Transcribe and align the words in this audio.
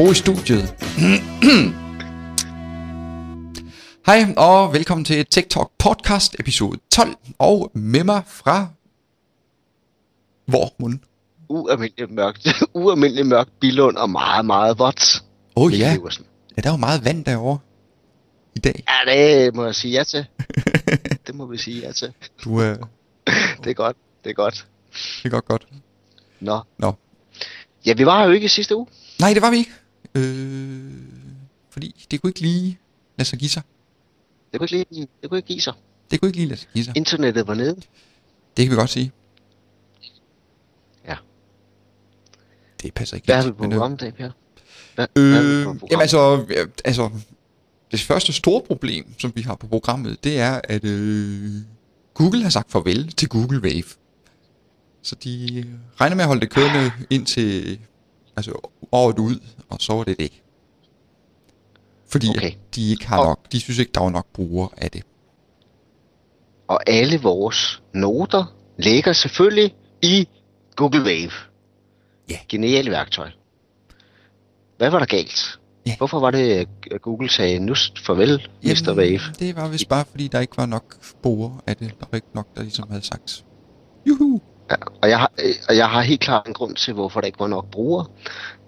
Bo 0.00 0.10
i 0.10 0.14
studiet. 0.14 0.74
Hej 4.06 4.34
og 4.36 4.72
velkommen 4.72 5.04
til 5.04 5.26
TikTok 5.26 5.70
podcast 5.78 6.36
episode 6.38 6.78
12 6.90 7.16
og 7.38 7.70
med 7.74 8.04
mig 8.04 8.22
fra 8.26 8.68
hvor 10.46 10.74
mund? 10.78 10.98
Ualmindeligt 11.48 12.10
mørkt, 12.10 12.48
ualmindeligt 12.74 13.26
mørkt 13.26 13.50
Bilund 13.60 13.96
og 13.96 14.10
meget, 14.10 14.44
meget 14.44 14.78
vådt. 14.78 15.24
Åh 15.56 15.64
oh, 15.64 15.78
ja. 15.78 15.96
Iversen. 15.96 16.24
ja, 16.56 16.62
der 16.62 16.68
er 16.68 16.72
jo 16.72 16.76
meget 16.76 17.04
vand 17.04 17.24
derovre 17.24 17.58
i 18.56 18.58
dag. 18.58 18.84
Ja, 18.88 19.12
det 19.12 19.54
må 19.54 19.64
jeg 19.64 19.74
sige 19.74 19.92
ja 19.98 20.04
til. 20.04 20.26
det 21.26 21.34
må 21.34 21.46
vi 21.46 21.58
sige 21.58 21.80
ja 21.80 21.92
til. 21.92 22.12
Du, 22.44 22.62
øh, 22.62 22.78
Det 23.64 23.70
er 23.70 23.74
godt, 23.74 23.96
det 24.24 24.30
er 24.30 24.34
godt. 24.34 24.66
det 24.92 25.24
er 25.24 25.30
godt 25.30 25.44
godt. 25.44 25.66
Nå. 26.40 26.60
Nå. 26.78 26.92
Ja, 27.86 27.92
vi 27.92 28.06
var 28.06 28.24
jo 28.24 28.30
ikke 28.30 28.44
i 28.44 28.48
sidste 28.48 28.76
uge. 28.76 28.86
Nej, 29.18 29.32
det 29.34 29.42
var 29.42 29.50
vi 29.50 29.56
ikke. 29.56 29.70
Øh, 30.14 30.92
fordi 31.70 32.06
det 32.10 32.20
kunne 32.20 32.30
ikke 32.30 32.40
lige 32.40 32.78
lade 33.18 33.28
sig 33.28 33.38
give 33.38 33.48
sig. 33.48 33.62
Det 34.52 34.60
kunne 34.60 34.68
ikke, 34.78 34.94
lige, 34.94 35.08
det 35.22 35.30
kunne 35.30 35.38
ikke 35.38 35.46
give 35.48 35.60
sig. 35.60 35.74
Det 36.10 36.20
kunne 36.20 36.28
ikke 36.28 36.38
lige 36.38 36.48
lade 36.48 36.60
sig 36.60 36.68
give 36.74 36.84
sig. 36.84 36.96
Internettet 36.96 37.46
var 37.46 37.54
nede. 37.54 37.74
Det 38.56 38.64
kan 38.64 38.70
vi 38.70 38.74
godt 38.76 38.90
sige. 38.90 39.12
Ja. 41.06 41.16
Det 42.82 42.94
passer 42.94 43.16
ikke 43.16 43.24
Hvad 43.26 43.36
har 43.36 43.42
vi 43.46 43.52
på 43.52 43.62
men, 43.62 43.72
øh, 43.72 43.78
programmet 43.78 44.14
Per? 44.14 44.30
Hvad, 44.94 45.06
hvad 45.14 45.24
Øh, 45.24 45.64
programmet? 45.64 45.90
jamen 45.90 46.00
altså, 46.02 46.46
øh, 46.48 46.68
altså, 46.84 47.10
det 47.90 48.00
første 48.00 48.32
store 48.32 48.62
problem, 48.66 49.14
som 49.18 49.32
vi 49.34 49.42
har 49.42 49.54
på 49.54 49.66
programmet, 49.66 50.24
det 50.24 50.38
er, 50.40 50.60
at 50.64 50.84
øh, 50.84 51.50
Google 52.14 52.42
har 52.42 52.50
sagt 52.50 52.70
farvel 52.70 53.12
til 53.12 53.28
Google 53.28 53.60
Wave. 53.62 53.84
Så 55.02 55.14
de 55.24 55.64
regner 56.00 56.16
med 56.16 56.22
at 56.24 56.28
holde 56.28 56.40
det 56.40 56.50
kørende 56.50 56.92
indtil 57.10 57.78
altså, 58.36 58.70
året 58.92 59.18
ud, 59.18 59.40
og 59.70 59.76
så 59.80 59.92
er 59.92 60.04
det 60.04 60.18
det. 60.18 60.32
Fordi 62.08 62.28
Okay. 62.28 62.52
de 62.74 62.90
ikke 62.90 63.06
har 63.08 63.18
Og- 63.18 63.26
nok, 63.26 63.52
de 63.52 63.60
synes 63.60 63.78
ikke, 63.78 63.92
der 63.94 64.00
er 64.00 64.10
nok 64.10 64.26
brugere 64.34 64.68
af 64.76 64.90
det. 64.90 65.02
Og 66.68 66.80
alle 66.90 67.20
vores 67.22 67.82
noter 67.94 68.44
ligger 68.78 69.12
selvfølgelig 69.12 69.74
i 70.02 70.28
Google 70.76 71.02
Wave. 71.02 71.30
Ja. 72.30 72.38
Genialt 72.48 72.90
værktøj. 72.90 73.30
Hvad 74.78 74.90
var 74.90 74.98
der 74.98 75.06
galt? 75.06 75.58
Ja. 75.86 75.96
Hvorfor 75.96 76.20
var 76.20 76.30
det, 76.30 76.50
at 76.90 77.02
Google 77.02 77.30
sagde, 77.30 77.58
nu 77.58 77.74
farvel, 78.06 78.48
Mr. 78.62 78.94
Wave? 78.96 79.20
det 79.38 79.56
var 79.56 79.68
vist 79.68 79.88
bare, 79.88 80.04
fordi 80.10 80.28
der 80.28 80.40
ikke 80.40 80.56
var 80.56 80.66
nok 80.66 80.96
brugere 81.22 81.60
af 81.66 81.76
det. 81.76 81.94
Der 82.00 82.06
var 82.10 82.16
ikke 82.16 82.26
nok, 82.34 82.46
der 82.56 82.62
ligesom 82.62 82.88
havde 82.90 83.02
sagt, 83.04 83.44
juhu, 84.06 84.40
Ja, 84.70 84.76
og, 85.02 85.08
jeg 85.08 85.18
har, 85.18 85.32
øh, 85.44 85.54
og 85.68 85.76
jeg 85.76 85.88
har 85.90 86.00
helt 86.02 86.20
klart 86.20 86.46
en 86.46 86.54
grund 86.54 86.76
til, 86.76 86.94
hvorfor 86.94 87.20
der 87.20 87.26
ikke 87.26 87.40
var 87.40 87.46
nok 87.46 87.70
brugere. 87.70 88.06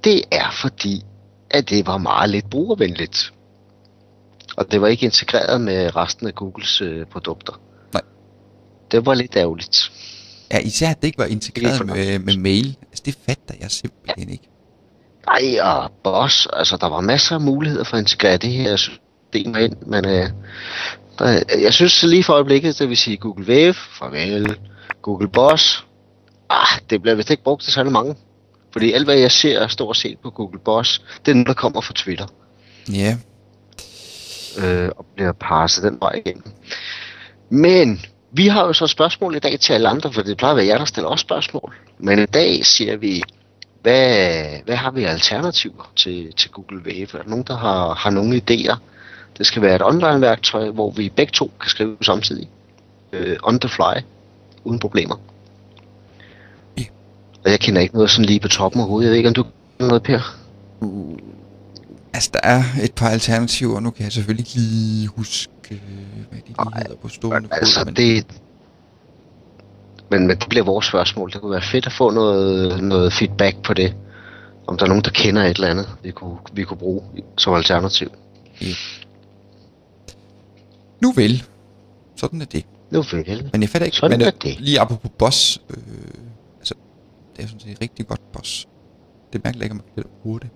Det 0.05 0.22
er 0.31 0.50
fordi, 0.62 1.03
at 1.50 1.70
det 1.70 1.86
var 1.86 1.98
meget 1.98 2.31
lidt 2.31 2.50
brugervenligt. 2.50 3.33
Og 4.56 4.72
det 4.72 4.81
var 4.81 4.89
ikke 4.89 5.05
integreret 5.05 5.61
med 5.61 5.97
resten 5.97 6.27
af 6.27 6.34
Googles 6.34 6.81
øh, 6.81 7.06
produkter. 7.06 7.61
Nej. 7.92 8.03
Det 8.91 9.06
var 9.06 9.14
lidt 9.14 9.36
ærgerligt. 9.36 9.92
Ja, 10.53 10.59
især 10.59 10.91
at 10.91 11.03
det 11.03 11.06
ikke 11.09 11.19
var 11.19 11.25
er 11.25 11.28
integreret 11.28 11.86
med, 11.86 12.19
med 12.19 12.36
mail. 12.36 12.77
Altså, 12.89 13.03
det 13.05 13.19
fatter 13.27 13.55
jeg 13.61 13.70
simpelthen 13.70 14.28
ikke. 14.28 14.48
Nej, 15.27 15.61
og 15.61 15.91
boss, 16.05 16.48
altså 16.53 16.77
der 16.77 16.87
var 16.87 17.00
masser 17.00 17.34
af 17.34 17.41
muligheder 17.41 17.84
for 17.84 17.97
at 17.97 18.00
integrere 18.00 18.37
det 18.37 18.53
her 18.53 18.77
system 18.77 19.56
ind, 19.56 19.77
men 19.87 20.05
øh, 20.05 20.28
der, 21.19 21.42
jeg 21.62 21.72
synes 21.72 22.03
lige 22.03 22.25
for 22.25 22.33
øjeblikket, 22.33 22.78
det 22.78 22.89
vil 22.89 22.97
sige 22.97 23.16
Google 23.16 23.47
Wave, 23.47 23.75
farvel, 23.75 24.56
Google 25.03 25.28
Boss, 25.28 25.87
ah, 26.50 26.81
det 26.91 27.03
bliver 27.03 27.14
vist 27.14 27.31
ikke 27.31 27.42
brugt 27.42 27.62
til 27.62 27.72
særlig 27.72 27.92
mange. 27.92 28.16
Fordi 28.73 28.92
alt 28.92 29.05
hvad 29.05 29.17
jeg 29.19 29.31
ser 29.31 29.67
stort 29.67 29.97
set 29.97 30.19
på 30.19 30.31
Google 30.31 30.59
Boss, 30.59 31.03
det 31.25 31.31
er 31.31 31.34
noget, 31.34 31.47
der 31.47 31.55
kommer 31.55 31.81
fra 31.81 31.93
Twitter. 31.97 32.27
Ja, 32.93 33.16
øh, 34.59 34.91
og 34.97 35.06
bliver 35.15 35.33
passet 35.33 35.84
den 35.84 35.99
vej 36.00 36.12
igennem. 36.25 36.53
Men 37.50 38.00
vi 38.32 38.47
har 38.49 38.66
jo 38.66 38.72
så 38.72 38.87
spørgsmål 38.87 39.37
i 39.37 39.38
dag 39.38 39.61
til 39.61 39.72
alle 39.72 39.88
andre, 39.88 40.12
for 40.12 40.22
det 40.22 40.37
plejer 40.37 40.53
at 40.53 40.56
være 40.56 40.66
jer, 40.66 40.78
der 40.78 40.84
stiller 40.84 41.09
også 41.09 41.22
spørgsmål. 41.22 41.75
Men 41.99 42.19
i 42.19 42.27
dag 42.27 42.66
siger 42.66 42.97
vi, 42.97 43.22
hvad, 43.82 44.44
hvad 44.65 44.77
har 44.77 44.91
vi 44.91 45.05
alternativer 45.05 45.93
til, 45.97 46.32
til 46.32 46.50
Google 46.50 46.82
Wave? 46.87 47.03
Er 47.03 47.22
der 47.22 47.28
nogen, 47.28 47.44
der 47.49 47.56
har, 47.56 47.94
har 47.94 48.11
nogle 48.11 48.37
idéer? 48.37 48.77
Det 49.38 49.47
skal 49.47 49.62
være 49.62 49.77
et 49.77 49.82
online-værktøj, 49.82 50.71
hvor 50.71 50.91
vi 50.91 51.09
begge 51.09 51.31
to 51.31 51.50
kan 51.61 51.71
skrive 51.71 51.97
samtidig. 52.03 52.49
Øh, 53.12 53.37
on 53.43 53.61
the 53.61 53.69
fly, 53.69 54.03
uden 54.65 54.78
problemer. 54.78 55.16
Og 57.44 57.50
jeg 57.50 57.60
kender 57.60 57.80
ikke 57.80 57.94
noget 57.94 58.10
sådan 58.10 58.25
lige 58.25 58.41
på 58.41 58.48
toppen 58.48 58.80
af 58.80 58.86
hovedet. 58.86 59.04
Jeg 59.06 59.10
ved 59.10 59.16
ikke, 59.16 59.28
om 59.28 59.34
du 59.34 59.42
kender 59.42 59.88
noget, 59.88 60.03
Per? 60.03 60.36
Altså, 62.14 62.30
der 62.32 62.41
er 62.42 62.62
et 62.82 62.92
par 62.94 63.08
alternativer. 63.08 63.80
Nu 63.80 63.91
kan 63.91 64.04
jeg 64.04 64.12
selvfølgelig 64.12 64.47
ikke 64.47 64.69
lige 64.70 65.08
huske, 65.08 65.52
hvad 65.69 66.38
de 66.41 66.47
lige 66.47 66.76
hedder 66.76 66.97
på 67.02 67.08
stående 67.08 67.48
fod. 67.48 67.58
Altså, 67.58 67.84
men 67.84 67.97
det... 67.97 68.26
Men, 70.10 70.26
men 70.26 70.38
det 70.38 70.48
bliver 70.48 70.64
vores 70.64 70.86
spørgsmål. 70.86 71.32
Det 71.32 71.41
kunne 71.41 71.50
være 71.50 71.62
fedt 71.62 71.86
at 71.86 71.92
få 71.92 72.10
noget, 72.10 72.82
noget 72.82 73.12
feedback 73.12 73.56
på 73.62 73.75
det. 73.75 73.94
Om 74.66 74.78
der 74.78 74.84
er 74.84 74.88
nogen, 74.88 75.04
der 75.04 75.10
kender 75.10 75.42
et 75.42 75.54
eller 75.54 75.69
andet, 75.69 75.88
vi 76.02 76.10
kunne, 76.10 76.36
vi 76.52 76.64
kunne 76.64 76.76
bruge 76.76 77.02
som 77.38 77.54
alternativ. 77.54 78.10
Nu 81.02 81.12
vel. 81.12 81.42
Sådan 82.16 82.41
er 82.41 82.44
det. 82.44 82.64
Nu 82.91 83.02
vel. 83.12 83.48
Men 83.52 83.62
jeg 83.62 83.69
fatter 83.70 83.86
ikke, 83.86 83.97
Sådan 83.97 84.19
men, 84.19 84.26
er 84.26 84.31
det. 84.31 84.60
lige 84.60 84.81
apropos 84.81 85.10
boss. 85.19 85.58
Øh, 85.70 85.76
altså, 87.42 87.56
det 87.64 87.72
er 87.72 87.82
rigtig 87.82 88.06
godt 88.06 88.32
boss. 88.32 88.66
Det 89.32 89.38
er 89.38 89.42
mærkeligt 89.44 89.64
ikke, 89.64 89.72
at 89.72 89.76
man 89.97 90.04
kan 90.04 90.04
bruge 90.22 90.41
det. 90.41 90.48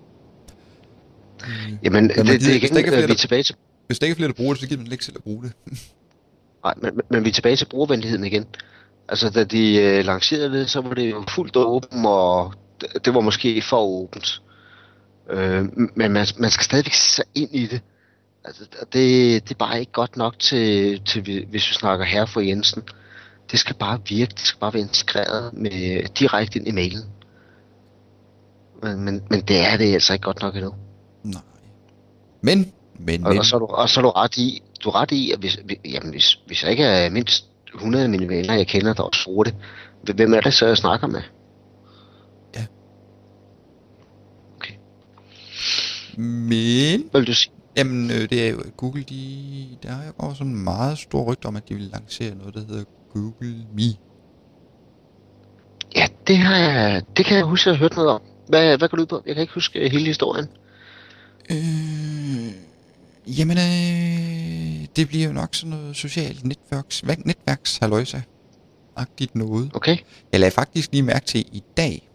Øh, 1.43 1.73
Jamen, 1.83 2.03
men 2.03 2.09
det, 2.09 2.17
det, 2.27 2.41
det 2.41 2.53
ikke 2.53 2.67
er 2.67 2.71
flere, 2.73 3.01
øh, 3.01 3.07
vi 3.07 3.11
er 3.11 3.15
tilbage 3.15 3.43
til, 3.43 3.55
hvis 3.87 3.99
der 3.99 4.05
ikke 4.05 4.13
er 4.13 4.15
flere, 4.15 4.27
der 4.27 4.33
bruger 4.33 4.53
det, 4.53 4.61
så 4.61 4.67
gider 4.67 4.81
man 4.83 4.91
ikke 4.91 5.05
selv 5.05 5.17
at 5.17 5.23
bruge 5.23 5.43
det. 5.43 5.53
nej, 6.63 6.73
men, 6.81 7.01
men- 7.09 7.23
vi 7.23 7.29
er 7.29 7.33
tilbage 7.33 7.55
til 7.55 7.65
brugervenligheden 7.65 8.25
igen. 8.25 8.45
Altså, 9.09 9.29
da 9.29 9.43
de 9.43 9.75
øh, 9.75 10.05
lancerede 10.05 10.51
det, 10.59 10.69
så 10.69 10.81
var 10.81 10.93
det 10.93 11.11
jo 11.11 11.23
fuldt 11.29 11.55
åbent, 11.57 12.05
og 12.05 12.53
det, 12.81 13.05
det 13.05 13.13
var 13.13 13.21
måske 13.21 13.61
for 13.61 13.79
åbent. 13.81 14.41
Øh, 15.29 15.65
men 15.95 16.11
man, 16.11 16.27
man 16.37 16.51
skal 16.51 16.63
stadigvæk 16.65 16.93
se 16.93 17.09
sig 17.15 17.25
ind 17.35 17.55
i 17.55 17.65
det. 17.65 17.81
Altså, 18.45 18.63
det, 18.93 19.43
det 19.43 19.51
er 19.51 19.57
bare 19.59 19.79
ikke 19.79 19.91
godt 19.91 20.17
nok 20.17 20.39
til, 20.39 21.01
til 21.05 21.25
vi- 21.25 21.45
hvis 21.49 21.69
vi 21.69 21.73
snakker 21.73 22.05
her 22.05 22.25
for 22.25 22.41
Jensen. 22.41 22.83
Det 23.51 23.59
skal 23.59 23.75
bare 23.75 23.99
virke, 24.09 24.31
det 24.31 24.39
skal 24.39 24.59
bare 24.59 24.73
være 24.73 24.81
integreret 24.83 25.53
med, 25.53 26.03
direkte 26.19 26.59
ind 26.59 26.67
i 26.67 26.71
mailen. 26.71 27.03
Men, 28.83 28.99
men, 29.05 29.23
men 29.29 29.41
det 29.41 29.65
er 29.65 29.77
det 29.77 29.93
altså 29.93 30.13
ikke 30.13 30.23
godt 30.23 30.41
nok 30.41 30.55
endnu. 30.55 30.73
Nej. 31.23 31.41
Men, 32.41 32.71
men, 32.99 33.25
Og, 33.25 33.29
men. 33.29 33.39
og, 33.39 33.45
så 33.45 33.55
er 33.55 33.59
du, 33.59 33.65
og 33.65 33.89
så 33.89 33.99
er 33.99 34.01
du 34.01 34.09
ret 34.09 34.37
i, 34.37 34.61
du 34.83 34.89
er 34.89 34.95
ret 34.95 35.11
i 35.11 35.31
at 35.31 35.39
hvis, 35.39 35.59
jamen, 35.85 36.11
hvis, 36.11 36.39
hvis 36.47 36.63
jeg 36.63 36.71
ikke 36.71 36.83
er 36.83 37.09
mindst 37.09 37.45
100 37.75 38.03
af 38.03 38.09
mine 38.09 38.27
venner, 38.27 38.53
jeg 38.53 38.67
kender, 38.67 38.93
der 38.93 39.03
også 39.03 39.23
bruger 39.25 39.43
det, 39.43 39.55
hvem 40.15 40.33
er 40.33 40.41
det 40.41 40.53
så, 40.53 40.67
jeg 40.67 40.77
snakker 40.77 41.07
med? 41.07 41.21
Ja. 42.55 42.65
Okay. 44.55 44.73
Men, 46.17 47.07
Hvad 47.11 47.21
vil 47.21 47.27
du 47.27 47.33
sige? 47.33 47.53
jamen, 47.77 48.11
øh, 48.11 48.29
det 48.29 48.47
er 48.47 48.49
jo 48.49 48.63
Google, 48.77 49.03
de, 49.03 49.77
der 49.83 49.89
er 49.89 50.07
jo 50.07 50.13
også 50.17 50.37
sådan 50.37 50.55
meget 50.55 50.97
stor 50.97 51.31
rygte 51.31 51.45
om, 51.45 51.55
at 51.55 51.69
de 51.69 51.73
vil 51.75 51.89
lancere 51.93 52.35
noget, 52.35 52.53
der 52.53 52.59
hedder 52.59 52.83
Google 53.13 53.65
Me. 53.73 53.83
Ja, 55.95 56.07
det, 56.27 56.37
har 56.37 56.55
jeg, 56.57 57.01
det 57.17 57.25
kan 57.25 57.37
jeg 57.37 57.45
huske, 57.45 57.69
at 57.69 57.71
jeg 57.71 57.79
har 57.79 57.83
hørt 57.83 57.95
noget 57.95 58.09
om. 58.09 58.21
Hvad, 58.47 58.77
hvad 58.77 58.89
går 58.89 58.95
du 58.95 59.01
ud 59.01 59.07
på? 59.07 59.21
Jeg 59.25 59.35
kan 59.35 59.41
ikke 59.41 59.53
huske 59.53 59.79
øh, 59.79 59.91
hele 59.91 60.05
historien. 60.05 60.47
Øh, 61.51 62.51
jamen, 63.39 63.57
øh, 63.57 64.87
det 64.95 65.07
bliver 65.07 65.27
jo 65.27 65.33
nok 65.33 65.55
sådan 65.55 65.69
noget 65.69 65.95
socialt 65.95 66.45
netværks, 66.45 67.03
netværks 67.03 67.79
agtigt 68.95 69.35
noget. 69.35 69.71
Okay? 69.73 69.97
Jeg 70.31 70.39
lagde 70.39 70.51
faktisk 70.51 70.91
lige 70.91 71.03
mærke 71.03 71.25
til 71.25 71.45
i 71.51 71.63
dag, 71.77 72.09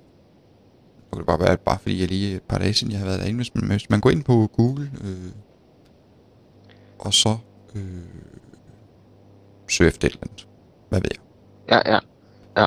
det 1.10 1.18
kan 1.18 1.26
bare 1.26 1.40
være, 1.40 1.56
bare 1.56 1.78
fordi 1.78 2.00
jeg 2.00 2.08
lige 2.08 2.36
et 2.36 2.42
par 2.42 2.58
dage 2.58 2.74
siden, 2.74 2.92
jeg 2.92 3.00
har 3.00 3.06
været 3.06 3.20
derinde, 3.20 3.36
hvis 3.36 3.54
man, 3.54 3.70
hvis 3.70 3.90
man 3.90 4.00
går 4.00 4.10
ind 4.10 4.24
på 4.24 4.50
Google, 4.52 4.90
øh, 5.04 5.32
og 6.98 7.14
så 7.14 7.36
øh, 7.74 7.84
søger 9.68 9.88
efter 9.88 10.08
et 10.08 10.12
eller 10.12 10.24
andet, 10.26 10.48
hvad 10.92 11.00
ved 11.00 11.10
jeg, 11.10 11.20
Ja, 11.86 11.98
ja. 12.56 12.66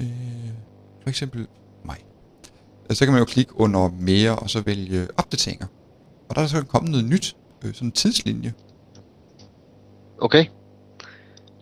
øh, 0.00 0.50
for 1.02 1.08
eksempel 1.08 1.46
mig. 1.84 2.04
Øh, 2.90 2.96
Så 2.96 3.04
kan 3.04 3.12
man 3.12 3.18
jo 3.18 3.24
klikke 3.24 3.60
under 3.60 3.88
mere, 3.88 4.36
og 4.38 4.50
så 4.50 4.60
vælge 4.60 5.08
opdateringer. 5.16 5.66
Og 6.28 6.36
der 6.36 6.42
er 6.42 6.46
så 6.46 6.62
kommet 6.64 6.90
noget 6.90 7.06
nyt, 7.06 7.36
øh, 7.64 7.74
sådan 7.74 7.88
en 7.88 7.92
tidslinje, 7.92 8.54
Okay. 10.20 10.46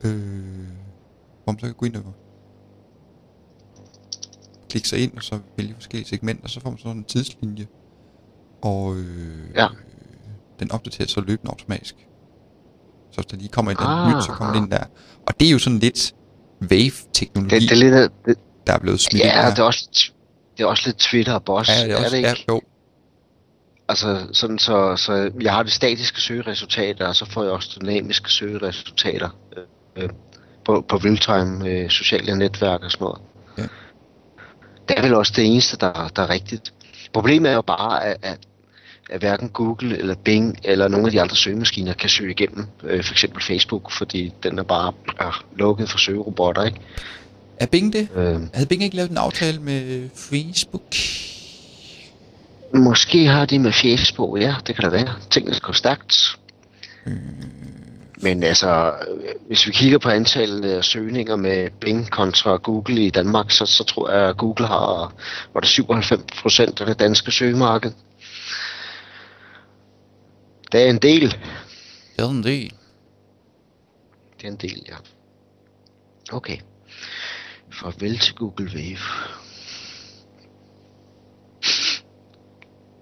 øh, 0.05 0.69
hvor 1.44 1.53
man 1.53 1.59
så 1.61 1.67
kan 1.67 1.75
gå 1.75 1.87
ind 1.87 1.97
og 1.97 2.15
klikke 4.69 4.89
sig 4.89 4.99
ind, 4.99 5.17
og 5.17 5.23
så 5.23 5.39
vælge 5.56 5.75
forskellige 5.75 6.09
segmenter, 6.09 6.49
så 6.49 6.61
får 6.61 6.71
man 6.71 6.79
sådan 6.79 6.97
en 6.97 7.05
tidslinje. 7.05 7.67
Og 8.62 8.97
øh, 8.97 9.50
Ja. 9.55 9.69
den 10.61 10.73
opdaterer 10.73 11.09
så 11.09 11.21
løbende 11.21 11.50
automatisk. 11.50 12.09
Så 13.17 13.21
hvis 13.23 13.27
der 13.27 13.37
lige 13.37 13.49
kommer 13.49 13.71
et 13.73 13.79
eller 13.79 13.89
Ah. 13.89 14.03
andet 14.03 14.17
nyt, 14.17 14.25
så 14.25 14.33
kommer 14.33 14.55
det 14.55 14.61
ind 14.61 14.71
der. 14.71 14.85
Og 15.27 15.41
det 15.41 15.49
er 15.49 15.53
jo 15.53 15.59
sådan 15.59 15.79
lidt 15.79 16.13
wave-teknologi, 16.71 17.55
Det, 17.55 17.63
det 17.63 17.71
er 17.73 17.77
lidt, 18.01 18.13
det, 18.27 18.37
der 18.67 18.73
er 18.73 18.79
blevet 18.79 19.01
smidt 19.01 19.25
ja, 19.25 19.51
det 19.51 19.59
er 19.59 19.63
også, 19.63 20.13
det 20.57 20.63
er 20.63 20.67
også 20.67 20.83
lidt 20.87 20.97
Twitter 20.97 21.33
og 21.35 21.45
boss. 21.45 21.71
Ja, 21.71 21.85
det 21.85 21.93
er 21.93 21.97
også, 21.97 22.11
det 22.11 22.17
ikke? 22.17 22.29
ja, 22.29 22.35
jo. 22.49 22.61
Altså 23.89 24.27
sådan 24.33 24.59
så, 24.59 24.97
så 24.97 25.31
jeg 25.41 25.53
har 25.53 25.63
de 25.63 25.71
statiske 25.71 26.21
søgeresultater, 26.21 27.07
og 27.07 27.17
så 27.17 27.25
får 27.31 27.43
jeg 27.43 27.53
også 27.53 27.79
dynamiske 27.81 28.31
søgeresultater 28.31 29.29
øh, 29.57 30.03
øh, 30.05 30.09
på, 30.65 30.85
på 30.89 30.97
real-time 30.97 31.69
øh, 31.71 31.91
sociale 31.91 32.39
netværk 32.39 32.81
og 32.83 32.91
sådan 32.91 33.05
noget. 33.05 33.21
Ja. 33.59 33.63
Det 34.89 34.99
er 34.99 35.03
vel 35.03 35.15
også 35.15 35.33
det 35.37 35.47
eneste, 35.47 35.77
der, 35.77 36.09
der 36.17 36.23
er 36.23 36.31
rigtigt. 36.31 36.73
Problemet 37.13 37.51
er 37.51 37.55
jo 37.55 37.63
bare, 37.63 38.05
at, 38.05 38.17
at, 38.23 38.39
at 39.11 39.20
hverken 39.20 39.49
Google 39.49 39.99
eller 39.99 40.14
Bing 40.14 40.58
eller 40.64 40.88
nogle 40.88 41.06
af 41.06 41.12
de 41.12 41.20
andre 41.20 41.37
søgemaskiner 41.37 41.93
kan 41.93 42.08
søge 42.08 42.31
igennem 42.31 42.67
øh, 42.85 43.05
for 43.05 43.14
eksempel 43.14 43.43
Facebook, 43.43 43.93
fordi 43.93 44.32
den 44.43 44.58
er 44.58 44.62
bare 44.62 44.93
øh, 45.23 45.32
lukket 45.56 45.91
for 45.91 45.99
søgerobotter, 45.99 46.64
ikke? 46.64 46.81
Er 47.61 47.67
Bing 47.67 47.93
det? 47.93 48.08
Øh, 48.17 48.41
Havde 48.55 48.67
Bing 48.69 48.82
ikke 48.82 48.97
lavet 48.97 49.11
en 49.11 49.17
aftale 49.17 49.61
med 49.61 50.08
Facebook? 50.17 50.94
Måske 52.75 53.26
har 53.26 53.44
de 53.44 53.58
med 53.58 53.73
Facebook, 53.73 54.41
ja, 54.41 54.55
det 54.67 54.75
kan 54.75 54.85
da 54.85 54.91
være. 54.91 55.14
Tingene 55.31 55.61
går 55.61 55.73
stærkt. 55.73 56.38
Men 58.23 58.43
altså, 58.43 58.93
hvis 59.47 59.67
vi 59.67 59.73
kigger 59.73 59.99
på 59.99 60.08
antallet 60.08 60.70
af 60.70 60.85
søgninger 60.85 61.37
med 61.37 61.70
Bing 61.81 62.11
kontra 62.11 62.56
Google 62.56 63.06
i 63.06 63.11
Danmark, 63.11 63.50
så, 63.50 63.67
så 63.67 63.85
tror 63.85 64.11
jeg, 64.11 64.29
at 64.29 64.37
Google 64.37 64.67
har 64.67 65.12
var 65.55 65.61
det 65.61 65.69
97 65.69 66.23
procent 66.43 66.81
af 66.81 66.87
det 66.87 66.99
danske 66.99 67.32
søgemarked. 67.32 67.93
Det 70.73 70.83
er 70.83 70.91
en 70.91 70.99
del. 70.99 71.31
Det 72.17 72.25
er 72.25 72.29
en 72.29 72.45
del. 72.45 72.75
Det 74.37 74.45
er 74.45 74.49
en 74.49 74.57
del, 74.57 74.83
ja. 74.89 74.97
Okay. 76.33 76.59
Farvel 77.73 78.19
til 78.19 78.35
Google 78.35 78.71
Wave. 78.75 78.99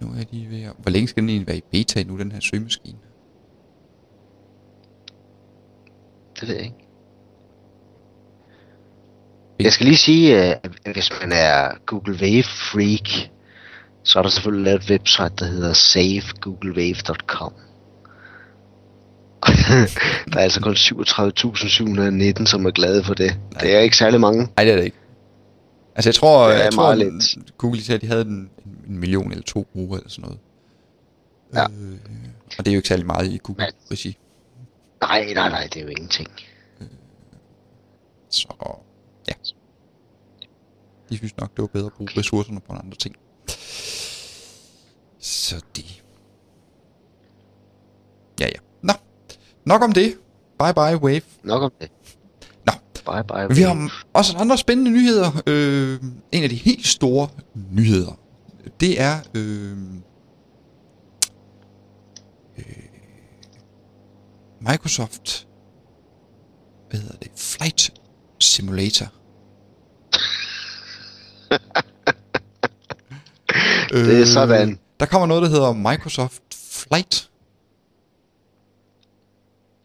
Nu 0.01 0.21
er 0.21 0.25
de 0.25 0.51
ved 0.51 0.63
at... 0.63 0.73
Hvor 0.79 0.91
længe 0.91 1.09
skal 1.09 1.21
den 1.21 1.31
egentlig 1.31 1.47
være 1.47 1.57
i 1.57 1.65
beta 1.73 2.03
nu, 2.03 2.19
den 2.19 2.33
her 2.33 2.41
søgemaskine? 2.41 2.99
Det 6.41 6.49
ved 6.49 6.55
jeg 6.55 6.65
ikke. 6.65 6.85
Jeg 9.59 9.73
skal 9.73 9.87
lige 9.87 9.97
sige, 9.97 10.37
at 10.37 10.71
hvis 10.93 11.11
man 11.21 11.33
er 11.33 11.75
Google 11.87 12.19
Wave 12.21 12.43
freak, 12.43 13.31
så 14.05 14.19
er 14.19 14.23
der 14.23 14.31
selvfølgelig 14.31 14.65
lavet 14.65 14.83
et 14.83 14.91
website, 14.91 15.35
der 15.39 15.45
hedder 15.45 15.73
savegooglewave.com. 15.73 17.53
der 20.33 20.39
er 20.39 20.43
altså 20.43 20.61
kun 20.61 20.73
37.719, 20.73 22.47
som 22.47 22.67
er 22.67 22.71
glade 22.71 23.05
for 23.05 23.15
det. 23.15 23.37
Nej. 23.53 23.61
Det 23.61 23.75
er 23.75 23.81
ikke 23.81 23.97
særlig 23.97 24.21
mange. 24.21 24.49
Nej, 24.57 24.65
det 24.65 24.73
er 24.73 24.77
det 24.77 24.85
ikke. 24.85 24.97
Altså, 25.95 26.09
jeg 26.09 26.15
tror, 26.15 26.49
er 26.49 26.63
jeg 26.63 26.73
tror 26.73 26.95
lidt. 26.95 27.59
Google 27.59 27.83
sagde, 27.83 27.97
at 27.97 28.03
de 28.03 28.07
havde 28.07 28.23
en, 28.23 28.51
en 28.87 28.99
million 28.99 29.31
eller 29.31 29.45
to 29.45 29.67
brugere 29.73 29.99
eller 29.99 30.11
sådan 30.11 30.23
noget. 30.23 30.39
Ja. 31.55 31.65
Øh, 31.65 31.99
og 32.59 32.65
det 32.65 32.69
er 32.71 32.75
jo 32.75 32.79
ikke 32.79 32.89
særlig 32.89 33.07
meget 33.07 33.27
i 33.27 33.39
Google-regi. 33.43 34.17
Nej, 35.01 35.33
nej, 35.35 35.49
nej, 35.49 35.69
det 35.73 35.77
er 35.77 35.85
jo 35.85 35.89
ingenting. 35.89 36.29
Så 38.31 38.49
ja. 39.29 39.33
De 41.11 41.17
synes 41.17 41.37
nok, 41.37 41.51
det 41.57 41.63
var 41.63 41.67
bedre 41.67 41.87
at 41.87 41.93
bruge 41.93 42.11
ressourcerne 42.17 42.61
på 42.61 42.73
andre 42.73 42.97
ting. 42.97 43.17
Så 45.25 45.61
det. 45.77 46.03
Ja, 48.41 48.47
ja. 48.47 48.59
Nå. 48.83 48.93
Nok 49.65 49.83
om 49.83 49.93
det. 49.93 50.15
Bye 50.59 50.75
bye, 50.75 50.97
Wave. 51.05 51.23
Nok 51.43 51.63
om 51.63 51.73
det. 51.81 51.91
Nå. 52.67 52.73
Bye 53.13 53.25
bye. 53.29 53.49
Men 53.49 53.57
vi 53.57 53.65
Wave. 53.65 53.77
har 53.81 54.05
også 54.13 54.37
andre 54.37 54.59
spændende 54.59 54.91
nyheder. 54.91 55.43
Øh, 55.47 56.01
en 56.33 56.43
af 56.43 56.49
de 56.49 56.55
helt 56.57 56.87
store 56.87 57.29
nyheder, 57.71 58.19
det 58.81 59.01
er 59.01 59.21
øh, 59.35 59.79
øh, 62.59 62.65
Microsoft, 64.61 65.47
hvad 66.91 67.01
hedder 67.01 67.17
det, 67.17 67.31
Flight 67.37 67.93
Simulator. 68.41 69.07
Det 73.91 74.21
er 74.21 74.25
sådan. 74.27 74.79
Der 75.05 75.11
kommer 75.11 75.27
noget, 75.27 75.43
der 75.43 75.49
hedder 75.49 75.73
Microsoft 75.73 76.43
Flight. 76.55 77.31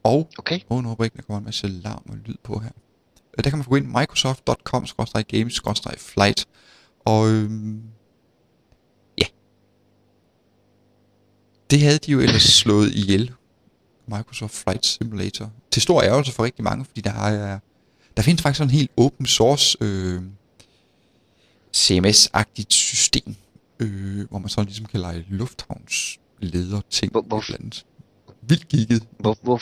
Og 0.04 0.30
Okay. 0.38 0.60
Åh, 0.70 0.78
oh, 0.78 0.84
nu 0.84 0.90
håber 0.90 1.04
jeg 1.04 1.06
ikke, 1.06 1.18
der 1.18 1.24
kommer 1.24 1.38
en 1.38 1.46
masse 1.46 1.68
larm 1.68 2.02
og 2.10 2.16
lyd 2.26 2.36
på 2.44 2.60
her. 2.60 2.70
Øh, 3.38 3.44
Der 3.44 3.50
kan 3.50 3.58
man 3.58 3.64
få 3.64 3.70
gå 3.70 3.76
ind 3.76 3.88
microsoft.com-games-flight. 3.88 6.46
Og 7.06 7.30
øhm, 7.30 7.82
ja. 9.18 9.26
Det 11.70 11.82
havde 11.82 11.98
de 11.98 12.12
jo 12.12 12.20
ellers 12.20 12.44
slået 12.62 12.92
ihjel. 12.92 13.34
Microsoft 14.08 14.54
Flight 14.54 14.86
Simulator. 14.86 15.52
Til 15.72 15.82
stor 15.82 16.04
ærgelse 16.04 16.32
for 16.32 16.44
rigtig 16.44 16.64
mange, 16.64 16.86
fordi 16.86 17.02
der 17.02 17.14
er, 17.14 17.60
der 18.18 18.24
findes 18.24 18.42
faktisk 18.42 18.58
sådan 18.58 18.70
en 18.70 18.76
helt 18.78 18.92
open 18.98 19.26
source 19.26 19.78
øh, 19.82 20.22
CMS-agtigt 21.78 22.74
system, 22.74 23.36
øh, 23.80 24.30
hvor 24.30 24.40
man 24.40 24.50
så 24.50 24.64
ligesom 24.64 24.86
kan 24.86 25.00
lege 25.00 25.26
lufthavnsleder 25.30 26.82
ting. 26.90 27.12
Hvor- 27.12 27.22
hvor-. 27.22 27.84
Vildt 28.42 28.68
gigget. 28.68 29.04
Hvor, 29.20 29.38
hvor, 29.42 29.62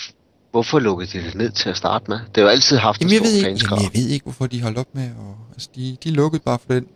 hvorfor 0.51 0.79
lukkede 0.79 1.19
de 1.19 1.25
det 1.25 1.35
ned 1.35 1.51
til 1.51 1.69
at 1.69 1.77
starte 1.77 2.05
med? 2.11 2.17
Det 2.17 2.37
har 2.37 2.41
jo 2.41 2.47
altid 2.47 2.77
haft 2.77 3.01
en 3.01 3.07
Jamen 3.09 3.13
jeg, 3.13 3.19
stor 3.19 3.27
ved 3.29 3.37
ikke, 3.37 3.47
fanskare. 3.49 3.79
jeg 3.81 3.89
ved 3.93 4.07
ikke, 4.09 4.23
hvorfor 4.23 4.47
de 4.47 4.61
holdt 4.61 4.77
op 4.77 4.95
med 4.95 5.03
at... 5.03 5.11
Altså, 5.53 5.69
de, 5.75 5.97
de 6.03 6.11
lukkede 6.11 6.43
bare 6.43 6.59
for 6.59 6.73
den 6.73 6.87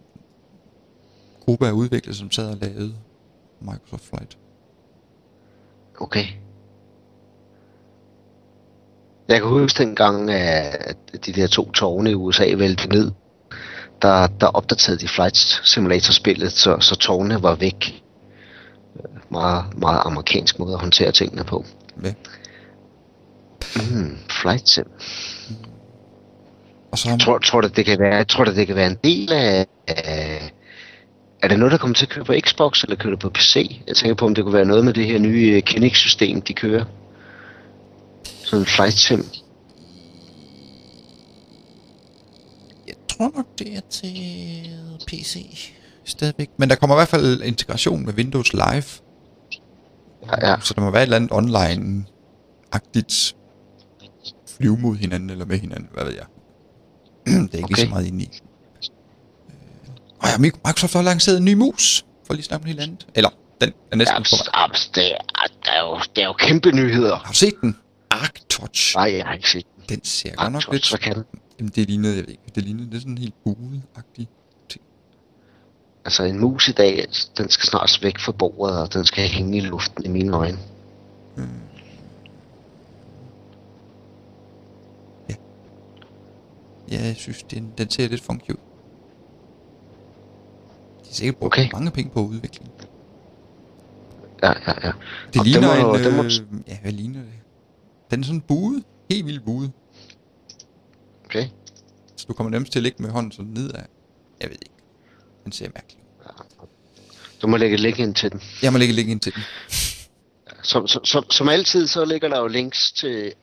gruppe 1.45 1.67
af 1.67 1.71
udviklere, 1.71 2.15
som 2.15 2.31
sad 2.31 2.49
og 2.49 2.57
lavede 2.61 2.93
Microsoft 3.61 4.03
Flight. 4.09 4.37
Okay. 5.99 6.25
Jeg 9.27 9.39
kan 9.41 9.49
huske 9.49 9.83
dengang, 9.83 10.31
at 10.31 10.97
de 11.25 11.33
der 11.33 11.47
to 11.47 11.71
tårne 11.71 12.11
i 12.11 12.13
USA 12.15 12.43
væltede 12.57 12.89
ned. 12.89 13.11
Der, 14.01 14.27
der 14.27 14.47
opdaterede 14.47 14.99
de 14.99 15.07
Flight 15.07 15.37
Simulator-spillet, 15.63 16.51
så, 16.51 16.77
så 16.79 16.95
tårnene 16.95 17.43
var 17.43 17.55
væk. 17.55 18.03
Meget, 19.31 19.77
meget 19.77 20.01
amerikansk 20.05 20.59
måde 20.59 20.73
at 20.73 20.79
håndtere 20.79 21.11
tingene 21.11 21.43
på. 21.43 21.65
Ja. 22.03 22.13
Mm, 23.75 24.17
Flight 24.41 24.69
Sim. 24.69 24.85
Og 26.91 26.97
så... 26.97 27.17
Tror, 27.17 27.37
tror 27.37 27.61
du, 27.61 27.67
det 27.67 27.85
kan 27.85 27.99
være, 27.99 28.23
tror 28.23 28.43
du, 28.43 28.55
det 28.55 28.67
kan 28.67 28.75
være 28.75 28.87
en 28.91 28.97
del 29.03 29.33
af, 29.33 29.65
af... 29.87 30.51
Er 31.43 31.47
det 31.47 31.59
noget, 31.59 31.71
der 31.71 31.77
kommer 31.77 31.95
til 31.95 32.05
at 32.05 32.09
køre 32.09 32.25
på 32.25 32.33
Xbox, 32.39 32.83
eller 32.83 32.95
kører 32.95 33.13
det 33.13 33.19
på 33.19 33.29
PC? 33.29 33.81
Jeg 33.87 33.95
tænker 33.95 34.15
på, 34.15 34.25
om 34.25 34.35
det 34.35 34.43
kunne 34.43 34.53
være 34.53 34.65
noget 34.65 34.85
med 34.85 34.93
det 34.93 35.05
her 35.05 35.19
nye 35.19 35.51
øh, 35.55 35.61
Kinect-system, 35.61 36.41
de 36.41 36.53
kører. 36.53 36.85
Sådan 38.45 38.59
en 38.59 38.65
flight 38.65 38.93
sim. 38.93 39.25
Jeg 42.87 42.95
tror 43.21 43.31
nok, 43.35 43.59
det 43.59 43.75
er 43.75 43.81
til 43.89 44.17
PC 45.07 45.45
stadigvæk. 46.05 46.49
Men 46.57 46.69
der 46.69 46.75
kommer 46.75 46.95
i 46.95 46.99
hvert 46.99 47.07
fald 47.07 47.41
integration 47.41 48.05
med 48.05 48.13
Windows 48.13 48.53
Live. 48.53 48.83
Ja, 50.27 50.49
ja. 50.49 50.55
Så 50.61 50.73
der 50.73 50.81
må 50.81 50.91
være 50.91 51.01
et 51.01 51.05
eller 51.05 51.15
andet 51.15 51.31
online-agtigt 51.31 53.35
flyve 54.57 54.77
mod 54.77 54.95
hinanden 54.95 55.29
eller 55.29 55.45
med 55.45 55.59
hinanden, 55.59 55.89
hvad 55.93 56.03
ved 56.03 56.13
jeg. 56.13 56.25
det 57.25 57.53
er 57.53 57.57
ikke 57.57 57.63
okay. 57.63 57.83
så 57.83 57.89
meget 57.89 58.07
inde 58.07 58.23
i. 58.23 58.27
Øh, 58.27 58.31
Og 60.19 60.27
ja, 60.27 60.37
Microsoft 60.37 60.93
har 60.93 61.01
lanceret 61.01 61.37
en 61.37 61.45
ny 61.45 61.53
mus, 61.53 62.05
for 62.27 62.33
lige 62.33 62.41
at 62.41 62.45
snakke 62.45 62.63
om 62.63 62.67
helt 62.67 62.79
andet. 62.79 63.07
Eller, 63.15 63.29
den 63.61 63.73
er 63.91 63.95
næsten 63.95 64.15
vej. 64.15 64.23
jamen, 64.61 64.75
det, 64.95 65.11
er, 65.11 65.17
det, 65.63 65.75
er 65.75 65.79
jo, 65.79 65.99
det 66.15 66.21
er 66.21 66.25
jo 66.25 66.33
kæmpe 66.33 66.71
nyheder. 66.71 67.15
Har 67.15 67.31
du 67.31 67.37
set 67.37 67.53
den? 67.61 67.77
ArcTouch. 68.11 68.95
Nej, 68.95 69.15
jeg 69.17 69.25
har 69.25 69.33
ikke 69.33 69.49
set 69.49 69.65
den. 69.75 69.83
Den 69.89 70.05
ser 70.05 70.35
godt 70.35 70.51
nok 70.51 70.55
Arctouch, 70.55 70.73
lidt... 70.73 70.89
Hvad 70.89 70.99
kan 70.99 71.15
den? 71.15 71.25
Jamen, 71.61 71.71
det 71.75 71.87
lignede, 71.89 72.15
jeg 72.15 72.23
ved 72.23 72.29
ikke, 72.31 72.43
det 72.55 72.63
lignede, 72.63 72.89
det 72.89 72.95
er 72.95 72.99
sådan 72.99 73.17
helt 73.17 73.33
buet-agtigt. 73.43 74.29
Altså, 76.05 76.23
en 76.23 76.39
mus 76.39 76.67
i 76.67 76.71
dag, 76.71 77.05
den 77.37 77.49
skal 77.49 77.67
snart 77.69 77.99
væk 78.01 78.19
fra 78.19 78.31
bordet, 78.31 78.77
og 78.81 78.93
den 78.93 79.05
skal 79.05 79.27
hænge 79.29 79.57
i 79.57 79.61
luften 79.61 80.05
i 80.05 80.07
mine 80.07 80.37
øjne. 80.37 80.57
Ja, 86.91 87.03
jeg 87.05 87.15
synes, 87.15 87.43
den, 87.43 87.73
den 87.77 87.89
ser 87.89 88.07
lidt 88.07 88.21
funky 88.21 88.49
ud. 88.51 88.55
De 91.09 91.13
sikkert 91.15 91.35
brugt 91.35 91.53
Okay. 91.53 91.69
mange 91.73 91.91
penge 91.91 92.11
på 92.11 92.19
udvikling. 92.21 92.71
Ja, 94.43 94.47
ja, 94.67 94.73
ja. 94.87 94.91
Det 95.33 95.39
Og 95.39 95.45
ligner 95.45 95.83
må- 95.87 95.93
en... 95.95 96.03
den 96.03 96.15
må- 96.17 96.23
Øh, 96.23 96.31
ja, 96.67 96.77
hvad 96.81 96.91
ligner 96.91 97.19
det? 97.19 97.29
Den 98.11 98.19
er 98.19 98.23
sådan 98.25 98.41
buet. 98.41 98.83
Helt 99.11 99.25
vildt 99.25 99.45
buet. 99.45 99.71
Okay. 101.31 101.47
Så 102.15 102.25
du 102.27 102.33
kommer 102.33 102.51
nemmest 102.51 102.71
til 102.71 102.79
at 102.79 102.83
ligge 102.83 103.03
med 103.03 103.09
hånden 103.09 103.31
sådan 103.31 103.51
nedad. 103.51 103.85
Jeg 104.41 104.49
ved 104.49 104.57
ikke. 104.61 104.75
Den 105.43 105.51
ser 105.51 105.67
mærkelig. 105.75 106.03
Du 107.41 107.47
må 107.47 107.57
lægge 107.57 107.73
et 107.73 107.79
link 107.79 107.99
ind 107.99 108.15
til 108.15 108.31
den. 108.31 108.41
Jeg 108.61 108.71
må 108.71 108.77
lægge 108.77 108.93
link 108.93 109.09
ind 109.09 109.19
til 109.19 109.33
den. 109.35 109.43
Som, 110.63 110.87
som, 110.87 111.05
som, 111.05 111.31
som 111.31 111.49
altid, 111.49 111.87
så 111.87 112.05
ligger 112.05 112.29
der 112.29 112.39
jo 112.39 112.47
links 112.47 112.91
til 112.91 113.33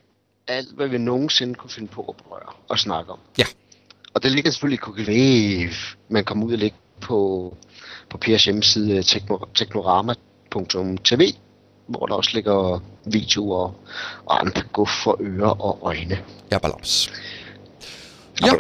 alt, 0.48 0.74
hvad 0.74 0.88
vi 0.88 0.98
nogensinde 0.98 1.54
kunne 1.54 1.70
finde 1.70 1.88
på 1.88 2.02
at 2.02 2.16
berøre 2.16 2.52
og 2.68 2.78
snakke 2.78 3.12
om. 3.12 3.18
Ja. 3.38 3.44
Og 4.14 4.22
det 4.22 4.32
ligger 4.32 4.50
selvfølgelig 4.50 4.80
i 4.98 5.10
Wave. 5.10 5.74
Man 6.08 6.24
kommer 6.24 6.46
ud 6.46 6.52
og 6.52 6.58
ligge 6.58 6.76
på, 7.00 7.56
på 8.10 8.18
Pers 8.18 8.44
hjemmeside 8.44 9.02
Tekno, 9.02 9.38
Teknorama 9.54 10.14
www.windows.tv, 10.54 11.34
hvor 11.86 12.06
der 12.06 12.14
også 12.14 12.30
ligger 12.34 12.80
videoer 13.04 13.72
og 14.26 14.40
andre 14.40 14.62
guf 14.72 14.90
for 15.04 15.16
ører 15.20 15.62
og 15.62 15.78
øjne. 15.82 16.18
Ja. 16.52 16.58
Ja, 18.46 18.52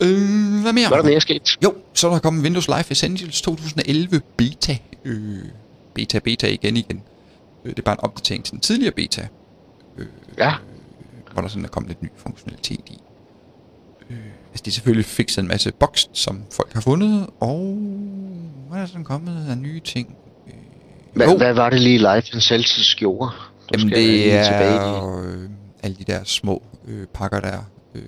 øh, 0.00 0.62
hvad 0.62 0.72
mere? 0.72 0.88
Hvad 0.88 0.98
er 0.98 1.02
der 1.02 1.08
mere 1.08 1.20
sket? 1.20 1.58
Jo, 1.64 1.74
så 1.94 2.08
er 2.08 2.12
der 2.12 2.18
kommet 2.18 2.42
Windows 2.42 2.68
Live 2.68 2.90
Essentials 2.90 3.40
2011 3.42 4.20
beta. 4.36 4.76
Øh, 5.04 5.38
beta, 5.94 6.18
beta 6.18 6.46
igen 6.46 6.76
igen. 6.76 7.02
Øh, 7.64 7.70
det 7.70 7.78
er 7.78 7.82
bare 7.82 7.94
en 7.94 8.00
opdatering 8.04 8.44
til 8.44 8.52
den 8.52 8.60
tidligere 8.60 8.92
beta, 8.92 9.28
Ja, 10.38 10.52
hvor 11.32 11.42
der 11.42 11.48
sådan 11.48 11.64
er 11.64 11.68
kommet 11.68 11.88
lidt 11.88 12.02
ny 12.02 12.08
funktionalitet 12.16 12.80
i. 12.86 12.98
Øh, 14.10 14.16
altså 14.50 14.62
de 14.64 14.70
selvfølgelig 14.70 15.04
fikset 15.04 15.42
en 15.42 15.48
masse 15.48 15.72
bugs, 15.72 16.08
som 16.12 16.42
folk 16.52 16.72
har 16.72 16.80
fundet, 16.80 17.26
og 17.40 17.78
hvad 18.68 18.78
er 18.78 18.82
der 18.82 18.86
sådan 18.86 19.04
kommet 19.04 19.46
af 19.50 19.58
nye 19.58 19.80
ting? 19.80 20.16
Øh, 20.46 20.54
hvad, 21.14 21.26
jo, 21.26 21.36
hvad 21.36 21.54
var 21.54 21.70
det 21.70 21.80
lige 21.80 21.98
Live 21.98 22.40
Celsius 22.40 22.94
gjorde? 22.94 23.30
Jamen 23.72 23.88
det 23.88 23.98
lige 23.98 24.44
tilbage 24.44 24.74
er 24.74 25.20
øh, 25.24 25.48
alle 25.82 25.96
de 25.96 26.04
der 26.04 26.24
små 26.24 26.62
øh, 26.88 27.06
pakker 27.06 27.40
der. 27.40 27.58
Øh, 27.94 28.02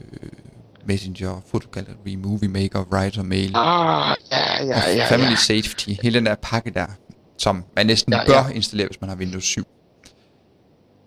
Messenger, 0.90 1.40
Photogallery, 1.50 2.14
Movie 2.14 2.48
Maker, 2.48 2.84
Writer 2.92 3.22
Mail, 3.22 3.50
Ah, 3.54 4.16
ja, 4.30 4.64
ja, 4.64 4.90
ja, 4.96 5.06
Family 5.10 5.30
ja. 5.30 5.36
Safety, 5.36 5.90
hele 6.02 6.14
den 6.18 6.26
der 6.26 6.34
pakke 6.42 6.70
der, 6.70 6.86
som 7.38 7.64
man 7.76 7.86
næsten 7.86 8.12
Ja, 8.12 8.18
ja, 8.18 8.26
bør 8.26 8.48
installere, 8.54 8.86
hvis 8.88 9.00
man 9.00 9.10
har 9.10 9.16
Windows 9.16 9.44
7. 9.44 9.64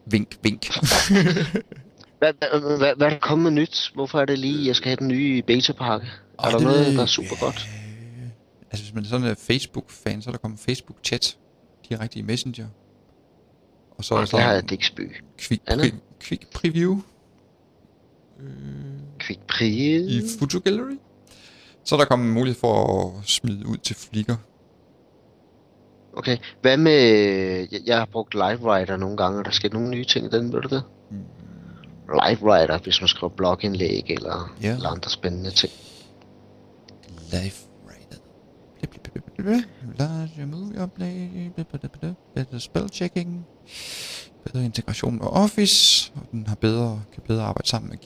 Vink, 0.05 0.37
vink. 0.43 0.67
Hvad, 2.19 2.33
hvad, 2.39 2.77
hvad, 2.77 2.95
hvad 2.97 3.07
er 3.07 3.09
der 3.09 3.19
kommet 3.19 3.53
nyt? 3.53 3.91
Hvorfor 3.93 4.19
er 4.21 4.25
det 4.25 4.39
lige, 4.39 4.67
jeg 4.67 4.75
skal 4.75 4.87
have 4.89 4.95
den 4.95 5.07
nye 5.07 5.41
beta-pakke? 5.41 6.07
Er 6.39 6.49
der 6.49 6.57
det 6.57 6.61
noget, 6.67 6.95
der 6.95 7.01
er 7.01 7.05
super 7.05 7.35
godt? 7.39 7.67
Altså 8.71 8.83
hvis 8.85 8.93
man 8.93 9.03
er 9.03 9.07
sådan 9.07 9.27
en 9.27 9.35
Facebook-fan, 9.35 10.21
så 10.21 10.29
er 10.29 10.31
der 10.31 10.37
kommet 10.39 10.59
Facebook-chat 10.59 11.37
direkte 11.89 12.19
i 12.19 12.21
Messenger. 12.21 12.67
Og 13.97 14.03
så 14.05 14.15
er 14.15 14.19
der 14.19 14.25
Det 14.25 14.39
har 14.39 14.51
jeg 14.53 14.63
sådan 14.69 14.77
quick, 15.39 15.61
pre- 15.71 15.99
quick 16.21 16.51
preview 16.51 17.01
Quick 19.27 19.39
preview. 19.47 20.07
i 20.09 20.21
Photo 20.37 20.59
Gallery. 20.59 20.97
Så 21.85 21.95
er 21.95 21.99
der 21.99 22.05
kommet 22.05 22.33
mulighed 22.33 22.59
for 22.59 22.73
at 23.19 23.25
smide 23.29 23.67
ud 23.67 23.77
til 23.77 23.95
Flickr. 23.95 24.33
Okay, 26.17 26.37
hvad 26.61 26.77
med... 26.77 27.01
Jeg, 27.85 27.97
har 27.97 28.05
brugt 28.11 28.33
LiveWriter 28.33 28.97
nogle 28.97 29.17
gange, 29.17 29.39
og 29.39 29.45
der 29.45 29.51
sker 29.51 29.69
nogle 29.73 29.89
nye 29.89 30.05
ting 30.05 30.25
i 30.25 30.29
den, 30.29 30.53
ved 30.53 30.61
du 30.61 30.67
det? 30.75 30.83
LiveWriter, 32.09 32.77
hvis 32.83 33.01
man 33.01 33.07
skriver 33.07 33.33
blogindlæg 33.37 34.03
eller, 34.09 34.55
Ja. 34.61 34.75
eller 34.75 34.89
andre 34.89 35.09
spændende 35.09 35.51
ting. 35.51 35.71
Live 37.31 37.53
writer. 37.87 38.17
Large 39.99 40.45
movie 40.45 40.83
update. 40.83 41.53
Bedre 42.35 42.59
spell 42.59 42.89
checking. 42.89 43.45
Bedre 44.45 44.65
integration 44.65 45.13
med 45.15 45.27
Office. 45.27 46.11
Og 46.15 46.21
den 46.31 46.47
har 46.47 46.55
bedre, 46.55 47.01
kan 47.13 47.23
bedre 47.27 47.43
arbejde 47.43 47.67
sammen 47.69 47.89
med 47.89 47.97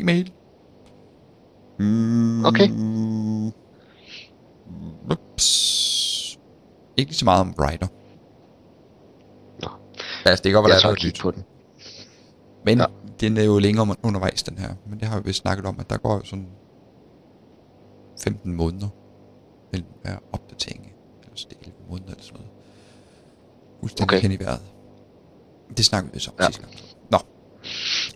Gmail. 0.00 0.32
Mm, 1.78 2.44
Okay. 2.44 2.68
Ups. 5.12 6.38
Ikke 6.96 7.10
lige 7.10 7.18
så 7.18 7.24
meget 7.24 7.40
om 7.40 7.54
writer. 7.58 7.86
Nå. 9.62 9.68
Altså, 10.24 10.42
det 10.42 10.52
godt 10.52 10.64
være, 10.64 10.74
Jeg 10.74 10.82
der 10.82 10.88
er 10.88 11.06
nyt. 11.06 11.18
på 11.20 11.30
den. 11.30 11.44
Men 12.64 12.78
Ja. 12.78 12.84
den 13.20 13.36
er 13.36 13.42
jo 13.42 13.58
længere 13.58 13.94
undervejs, 14.02 14.42
den 14.42 14.58
her. 14.58 14.74
Men 14.90 15.00
det 15.00 15.08
har 15.08 15.20
vi 15.20 15.32
snakket 15.32 15.66
om, 15.66 15.80
at 15.80 15.90
der 15.90 15.96
går 15.96 16.14
jo 16.14 16.24
sådan 16.24 16.48
15 18.22 18.52
måneder 18.52 18.88
mellem 19.72 19.88
hver 20.02 20.16
opdatering. 20.32 20.92
Eller 21.22 21.36
så 21.36 21.46
det 21.50 21.56
er 21.56 21.60
11 21.60 21.78
måneder 21.90 22.10
eller 22.10 22.22
sådan 22.22 22.34
noget. 22.36 22.50
Fuldstændig 23.80 24.16
Okay. 24.16 24.20
hen 24.22 24.32
i 24.32 24.38
vejret. 24.44 24.60
Det 25.76 25.84
snakkede 25.84 26.12
vi 26.14 26.18
så 26.20 26.30
om 26.30 26.36
ja. 26.40 26.46
sidste 26.46 26.62
gang. 26.62 26.74
Nå. 27.10 27.18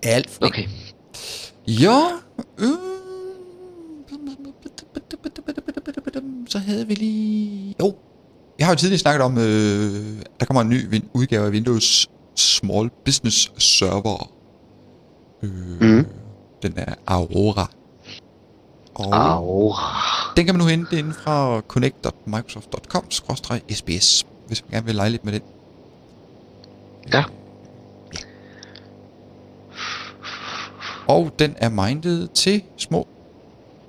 Alt 0.03 0.31
for 0.31 0.47
Okay. 0.47 0.67
Ja. 1.69 2.01
Øh. 2.59 2.90
Så 6.51 6.59
havde 6.59 6.87
vi 6.87 6.95
lige... 6.95 7.75
Jo. 7.81 7.95
Jeg 8.59 8.67
har 8.67 8.75
jo 8.75 8.79
tidligere 8.79 8.99
snakket 8.99 9.23
om, 9.23 9.39
øh, 9.39 9.45
der 10.41 10.47
kommer 10.47 10.61
en 10.61 10.69
ny 10.69 11.03
udgave 11.13 11.47
af 11.47 11.51
Windows 11.51 12.11
Small 12.37 12.91
Business 13.05 13.53
Server. 13.59 14.31
Øh, 15.43 15.51
Mhm. 15.81 16.07
Den 16.63 16.73
er 16.77 16.95
Aurora. 17.07 17.71
Og 18.95 19.33
Au. 19.33 19.73
den 20.37 20.45
kan 20.47 20.55
man 20.55 20.63
nu 20.65 20.69
hente 20.69 20.99
inde 20.99 21.13
fra 21.13 21.61
connect.microsoft.com-sbs, 21.61 24.27
hvis 24.47 24.63
man 24.65 24.71
gerne 24.71 24.87
vil 24.87 24.95
lege 24.95 25.11
lidt 25.11 25.25
med 25.25 25.33
den. 25.33 25.43
Ja. 27.13 27.25
Og 31.09 31.31
den 31.39 31.55
er 31.57 31.69
mindet 31.69 32.31
til 32.31 32.63
små 32.77 33.07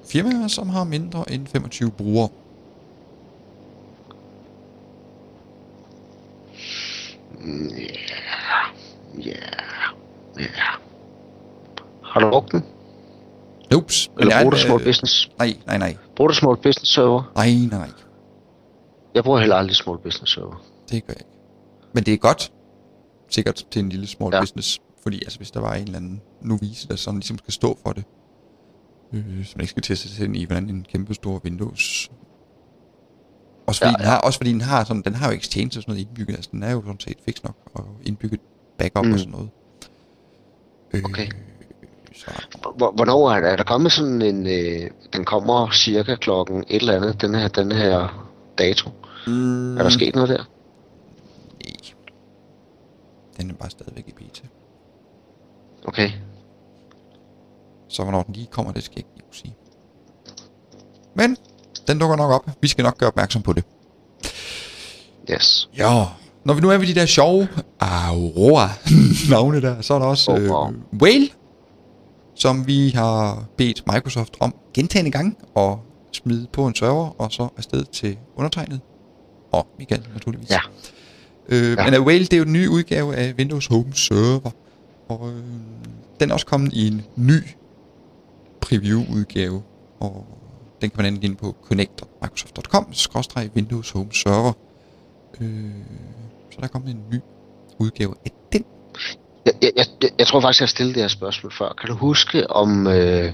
firmaer, 0.08 0.48
som 0.48 0.70
har 0.70 0.84
mindre 0.84 1.32
end 1.32 1.48
25 1.48 1.92
brugere. 1.92 2.30
Ja. 9.26 9.32
Ja. 10.40 10.46
Har 12.04 12.20
du 12.20 12.30
brugt 12.30 12.52
den? 12.52 12.64
Ups. 13.76 14.10
Eller 14.20 14.36
er 14.36 14.42
bruger 14.42 14.52
du 14.52 14.58
Small 14.58 14.82
øh, 14.82 14.86
Business? 14.88 15.30
Nej, 15.40 15.54
nej, 15.68 15.78
nej. 15.78 15.98
Bruger 16.16 16.28
du 16.30 16.36
Small 16.36 16.58
Business 16.58 16.94
Server? 16.94 17.32
Nej, 17.36 17.80
nej. 17.80 17.90
Jeg 19.16 19.24
bruger 19.24 19.40
heller 19.40 19.56
aldrig 19.56 19.76
Small 19.76 19.98
Business 19.98 20.34
Server. 20.34 20.64
Det 20.90 21.06
gør 21.08 21.14
jeg 21.14 21.22
ikke. 21.22 21.32
Men 21.94 22.04
det 22.04 22.14
er 22.14 22.18
godt. 22.18 22.52
Sikkert 23.30 23.64
til 23.72 23.80
en 23.84 23.90
lille 23.90 24.08
small 24.08 24.34
Ja. 24.34 24.38
ja. 24.38 24.42
business. 24.42 24.80
Fordi 25.04 25.18
altså, 25.24 25.38
hvis 25.38 25.52
der 25.52 25.60
var 25.60 25.74
en 25.74 25.84
eller 25.84 25.98
anden 25.98 26.22
novice, 26.42 26.88
der 26.88 26.96
sådan 26.96 27.20
ligesom 27.20 27.38
skal 27.38 27.54
stå 27.54 27.78
for 27.86 27.94
det. 27.94 28.04
Øh, 29.14 29.46
så 29.46 29.54
man 29.56 29.62
ikke 29.62 29.70
skal 29.70 29.84
til 29.84 29.94
at 29.94 29.98
sætte 29.98 30.26
ind 30.26 30.38
i, 30.38 30.44
hvordan 30.46 30.70
en 30.70 30.86
kæmpe 30.90 31.14
stor 31.14 31.42
Windows... 31.44 32.10
Også 33.72 33.82
fordi, 33.82 33.90
Ja, 33.92 33.98
ja, 34.00 34.04
Den, 34.04 34.12
har, 34.12 34.18
også 34.20 34.40
fordi 34.40 34.52
den 34.54 34.62
har 34.62 34.84
sådan, 34.84 35.02
den 35.02 35.16
har 35.16 35.32
jo 35.32 35.38
Exchange 35.38 35.68
og 35.68 35.74
sådan 35.74 35.86
noget 35.88 36.02
indbygget. 36.08 36.36
Altså, 36.36 36.50
den 36.54 36.64
er 36.64 36.72
jo 36.72 36.82
sådan 36.86 37.00
set 37.00 37.18
fix 37.26 37.44
nok. 37.44 37.56
Og 37.74 37.86
indbygget 38.06 38.40
backup 38.78 39.04
Mm. 39.06 39.08
mm. 39.10 39.14
og 39.14 39.20
sådan 39.20 39.32
noget. 39.32 39.50
Øh, 40.94 41.02
Okay. 41.06 41.28
Så, 42.16 42.32
Hvor- 42.78 42.92
Hvornår 42.96 43.32
er 43.32 43.36
er 43.36 43.56
der 43.56 43.64
kommet 43.64 43.92
sådan 43.92 44.22
en... 44.22 44.48
Øh, 44.48 44.90
den 45.14 45.26
kommer 45.26 45.72
cirka 45.72 46.16
klokken 46.16 46.64
et 46.68 46.80
eller 46.82 46.96
andet, 46.96 47.22
den 47.22 47.36
her, 47.36 47.48
den 47.48 47.72
her 47.72 48.28
dato. 48.58 48.90
mm, 49.28 49.78
Er 49.78 49.84
der 49.84 49.90
sket 49.90 50.16
noget 50.16 50.30
der? 50.30 50.44
Nej. 51.66 51.94
Den 53.38 53.50
er 53.50 53.54
bare 53.54 53.70
stadigvæk 53.70 54.08
i 54.08 54.12
beta. 54.12 54.48
Okay. 55.86 56.10
Så 57.88 58.04
hvornår 58.04 58.24
den 58.24 58.34
lige 58.34 58.48
kommer, 58.52 58.72
det 58.72 58.84
skal 58.84 58.94
jeg 58.98 59.06
ikke 59.16 59.38
sige. 59.38 59.56
Men 61.16 61.38
den 61.88 62.00
dukker 62.00 62.16
nok 62.16 62.32
op. 62.32 62.50
Vi 62.62 62.68
skal 62.68 62.84
nok 62.84 62.98
gøre 62.98 63.08
opmærksom 63.08 63.42
på 63.42 63.54
det. 63.54 63.64
Yes. 65.32 65.70
Ja. 65.78 66.04
Når 66.46 66.54
vi 66.54 66.62
nu 66.62 66.70
er 66.70 66.78
ved 66.78 66.88
de 66.88 66.96
der 66.96 67.06
sjove 67.06 67.48
Aurora 67.80 68.70
navne 69.32 69.62
der, 69.62 69.82
så 69.82 69.94
er 69.94 70.00
der 70.00 70.06
også 70.06 70.32
øh, 70.36 70.50
Whale, 71.02 71.30
som 72.36 72.68
vi 72.68 72.90
har 72.90 73.44
bedt 73.58 73.84
Microsoft 73.94 74.38
om 74.40 74.56
gentagende 74.74 75.12
gange 75.12 75.36
at 75.58 75.76
smide 76.12 76.48
på 76.54 76.68
en 76.68 76.76
server, 76.76 77.22
og 77.22 77.32
så 77.32 77.48
afsted 77.58 77.84
til 77.86 78.18
undertegnet. 78.36 78.80
Og 79.52 79.68
Michael, 79.80 80.04
naturligvis. 80.14 80.50
Ja. 80.50 80.60
Øh, 81.50 81.78
Ja. 81.78 81.90
Men 81.92 82.02
Whale, 82.02 82.24
det 82.26 82.34
er 82.34 82.38
jo 82.38 82.44
den 82.44 82.54
nye 82.54 82.70
udgave 82.70 83.16
af 83.16 83.34
Windows 83.38 83.68
Home 83.68 83.94
Server. 83.94 84.52
Og 85.10 85.30
øh, 85.30 85.44
den 86.20 86.30
er 86.30 86.34
også 86.34 86.46
kommet 86.46 86.74
i 86.74 86.88
en 86.88 87.02
ny 87.16 87.44
preview-udgave. 88.62 89.62
Og 90.00 90.26
den 90.82 90.90
kan 90.90 90.98
man 90.98 91.06
enten 91.06 91.24
ind 91.24 91.36
på 91.38 91.56
connect.microsoft.com-windows 91.68 93.94
Home 93.94 94.14
Server. 94.14 94.54
Øh, 95.42 95.70
så 96.52 96.58
der 96.58 96.64
er 96.64 96.68
kommet 96.68 96.92
en 96.92 97.02
ny 97.14 97.20
udgave 97.80 98.14
af 98.26 98.32
den. 98.54 98.66
Jeg, 99.46 99.54
jeg, 99.62 99.72
jeg, 99.76 99.86
jeg 100.20 100.28
tror 100.28 100.42
faktisk, 100.42 100.60
jeg 100.60 100.66
har 100.66 100.70
stillet 100.70 100.96
det 100.96 101.04
her 101.04 101.08
spørgsmål 101.08 101.54
før. 101.58 101.74
Kan 101.82 101.90
du 101.90 101.96
huske, 101.96 102.52
om, 102.52 102.88
øh, 102.88 103.32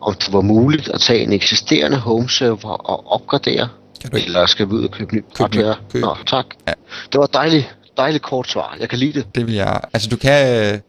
om 0.00 0.14
det 0.14 0.32
var 0.32 0.40
muligt 0.40 0.88
at 0.88 1.00
tage 1.00 1.20
en 1.20 1.32
eksisterende 1.32 1.98
home 1.98 2.30
server 2.30 2.70
og 2.70 3.06
opgradere? 3.06 3.68
Kan 4.00 4.10
du 4.10 4.16
ikke? 4.16 4.26
Eller 4.26 4.46
skal 4.46 4.68
vi 4.68 4.72
ud 4.72 4.84
og 4.84 4.90
købe 4.90 5.14
ny 5.14 5.24
hardware? 5.36 5.76
Køb. 5.92 6.02
Nå, 6.02 6.16
tak. 6.26 6.46
Ja. 6.68 6.72
Det 7.12 7.18
var 7.18 7.24
et 7.24 7.32
dejligt, 7.32 7.76
dejligt 7.96 8.22
kort 8.24 8.48
svar. 8.48 8.76
Jeg 8.80 8.88
kan 8.88 8.98
lide 8.98 9.12
det. 9.12 9.26
Det 9.34 9.46
vil 9.46 9.54
jeg... 9.54 9.80
Altså, 9.92 10.08
du 10.08 10.16
kan... 10.16 10.72
øh, 10.74 10.80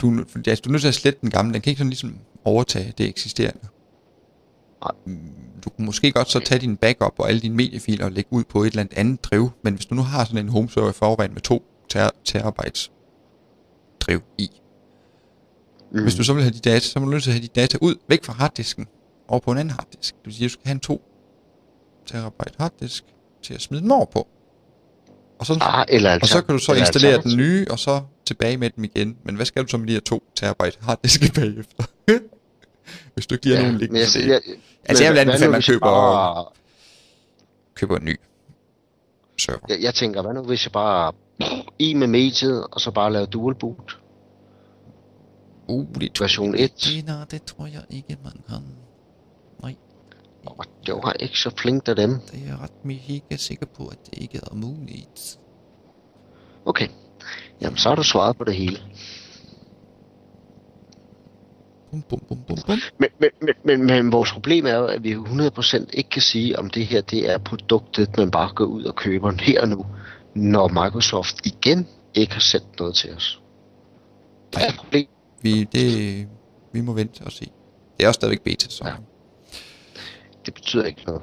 Du, 0.00 0.18
altså, 0.46 0.62
du 0.64 0.68
er 0.68 0.72
nødt 0.72 0.80
til 0.80 0.88
at 0.88 0.94
slette 0.94 1.20
den 1.20 1.30
gamle. 1.30 1.52
Den 1.52 1.60
kan 1.60 1.70
ikke 1.70 1.78
sådan 1.78 1.90
ligesom 1.90 2.18
overtage 2.44 2.92
det 2.98 3.08
eksisterende. 3.08 3.60
Mm, 5.06 5.18
Du 5.64 5.70
kan 5.70 5.84
måske 5.84 6.12
godt 6.12 6.30
så 6.30 6.38
tage 6.40 6.58
din 6.60 6.76
backup 6.76 7.12
og 7.18 7.28
alle 7.28 7.40
dine 7.40 7.54
mediefiler 7.56 8.04
og 8.04 8.12
lægge 8.12 8.32
ud 8.32 8.44
på 8.44 8.62
et 8.62 8.66
eller 8.66 8.80
andet 8.80 8.98
andet 8.98 9.24
driv. 9.24 9.50
Men 9.64 9.74
hvis 9.74 9.86
du 9.86 9.94
nu 9.94 10.02
har 10.02 10.24
sådan 10.24 10.38
en 10.38 10.48
home 10.48 10.70
server 10.70 10.90
i 10.90 10.92
forvejen 10.92 11.32
med 11.34 11.40
to 11.40 11.62
ter- 11.94 12.10
terabytes 12.24 12.92
driv 14.00 14.22
i. 14.38 14.48
Mm. 15.92 16.02
Hvis 16.02 16.14
du 16.14 16.24
så 16.24 16.32
vil 16.34 16.42
have 16.42 16.52
de 16.54 16.58
data, 16.58 16.80
så 16.80 16.98
må 17.00 17.04
du 17.04 17.10
nødt 17.10 17.22
til 17.22 17.30
at 17.30 17.34
have 17.34 17.42
de 17.42 17.48
data 17.60 17.78
ud, 17.80 17.94
væk 18.08 18.24
fra 18.24 18.32
harddisken, 18.32 18.86
over 19.28 19.40
på 19.40 19.50
en 19.52 19.58
anden 19.58 19.74
harddisk. 19.74 20.14
Det 20.14 20.24
vil 20.26 20.34
sige, 20.34 20.44
at 20.44 20.48
du 20.48 20.52
skal 20.52 20.66
have 20.66 20.74
en 20.74 20.80
2 20.80 21.02
terabyte 22.06 22.52
harddisk 22.58 23.04
til 23.42 23.54
at 23.54 23.60
smide 23.62 23.82
dem 23.82 23.90
over 23.92 24.04
på. 24.04 24.28
Og 25.38 25.46
så, 25.46 25.58
Ah, 25.60 25.86
eller 25.88 26.18
og 26.22 26.26
så 26.26 26.42
kan 26.42 26.52
du 26.54 26.58
så 26.58 26.72
installere 26.74 27.22
den 27.22 27.36
nye, 27.36 27.66
og 27.70 27.78
så 27.78 28.00
tilbage 28.26 28.56
med 28.56 28.70
dem 28.70 28.84
igen. 28.84 29.16
Men 29.24 29.34
hvad 29.36 29.46
skal 29.46 29.62
du 29.62 29.68
så 29.68 29.76
med 29.78 29.86
de 29.86 29.92
her 29.92 30.00
2 30.00 30.22
terabyte 30.36 30.78
harddiske 30.80 31.32
bagefter? 31.40 31.84
Hvis 33.14 33.26
du 33.26 33.34
ikke 33.34 33.46
lige 33.46 33.56
har 33.56 33.62
nogen 33.62 33.74
men 33.74 33.80
liggende 33.80 34.00
jeg, 34.00 34.08
det. 34.14 34.28
jeg, 34.28 34.40
Altså, 34.84 35.04
jeg 35.04 35.12
vil 35.12 35.18
anbefale, 35.18 35.44
at 35.44 35.50
man 35.50 35.58
jeg 35.58 35.64
køber- 35.64 35.86
Bare, 35.86 36.46
Køber 37.74 37.96
en 37.96 38.04
ny 38.04 38.16
server. 39.40 39.58
jeg, 39.68 39.82
jeg 39.82 39.94
tænker, 39.94 40.22
hvad 40.22 40.34
nu 40.34 40.42
hvis 40.42 40.64
jeg 40.66 40.72
bare 40.72 41.12
i 41.78 41.94
med 41.94 42.06
mediet, 42.06 42.66
og 42.72 42.80
så 42.80 42.90
bare 42.90 43.12
lave 43.12 43.26
dual 43.26 43.54
boot? 43.54 43.98
Uh, 45.68 45.86
det 46.00 46.20
Version 46.20 46.54
jeg 46.54 46.64
1. 46.64 46.86
ikke. 46.94 47.06
Nej, 47.06 47.24
det 47.30 47.42
tror 47.44 47.66
jeg 47.66 47.82
ikke, 47.90 48.16
man 48.24 48.32
kan. 48.48 48.62
Nej, 49.62 49.74
Og 50.46 50.64
det 50.86 50.94
var 50.94 51.12
ikke 51.20 51.38
så 51.38 51.50
flink 51.58 51.88
af 51.88 51.96
dem. 51.96 52.10
det 52.32 52.40
er 52.42 52.46
jeg 52.46 52.58
ret 52.60 52.84
mega 52.84 53.36
sikker 53.36 53.66
på, 53.66 53.86
at 53.86 53.98
det 54.10 54.18
ikke 54.22 54.40
er 54.50 54.54
muligt. 54.54 55.38
Okay. 56.66 56.88
Jamen, 57.60 57.76
så 57.76 57.88
har 57.88 57.96
du 57.96 58.02
svaret 58.02 58.36
på 58.36 58.44
det 58.44 58.54
hele. 58.56 58.78
Bum, 61.92 62.02
bum, 62.02 62.20
bum, 62.28 62.38
bum, 62.48 62.58
bum. 62.66 62.78
Men, 62.98 63.08
men, 63.20 63.30
men, 63.40 63.54
men, 63.64 63.86
men 63.86 64.12
vores 64.12 64.32
problem 64.32 64.66
er 64.66 64.74
jo, 64.74 64.86
at 64.86 65.04
vi 65.04 65.14
100% 65.14 65.86
ikke 65.92 66.10
kan 66.10 66.22
sige, 66.22 66.58
om 66.58 66.70
det 66.70 66.86
her 66.86 67.00
det 67.00 67.30
er 67.30 67.38
produktet, 67.38 68.16
man 68.16 68.30
bare 68.30 68.54
går 68.54 68.64
ud 68.64 68.84
og 68.84 68.96
køber 68.96 69.32
her 69.40 69.60
og 69.60 69.68
nu, 69.68 69.86
når 70.34 70.68
Microsoft 70.68 71.46
igen 71.46 71.88
ikke 72.14 72.32
har 72.32 72.40
sendt 72.40 72.78
noget 72.78 72.94
til 72.94 73.14
os. 73.14 73.40
Det 74.52 74.62
er 74.62 74.68
et 74.68 74.76
problem. 74.76 75.06
Vi, 75.42 75.64
det, 75.64 76.28
vi 76.72 76.80
må 76.80 76.92
vente 76.92 77.24
og 77.24 77.32
se. 77.32 77.50
Det 77.98 78.04
er 78.04 78.08
også 78.08 78.18
stadigvæk 78.18 78.40
beta, 78.40 78.70
så... 78.70 78.84
Ja. 78.86 78.94
Det 80.46 80.54
betyder 80.54 80.84
ikke 80.84 81.02
noget. 81.06 81.22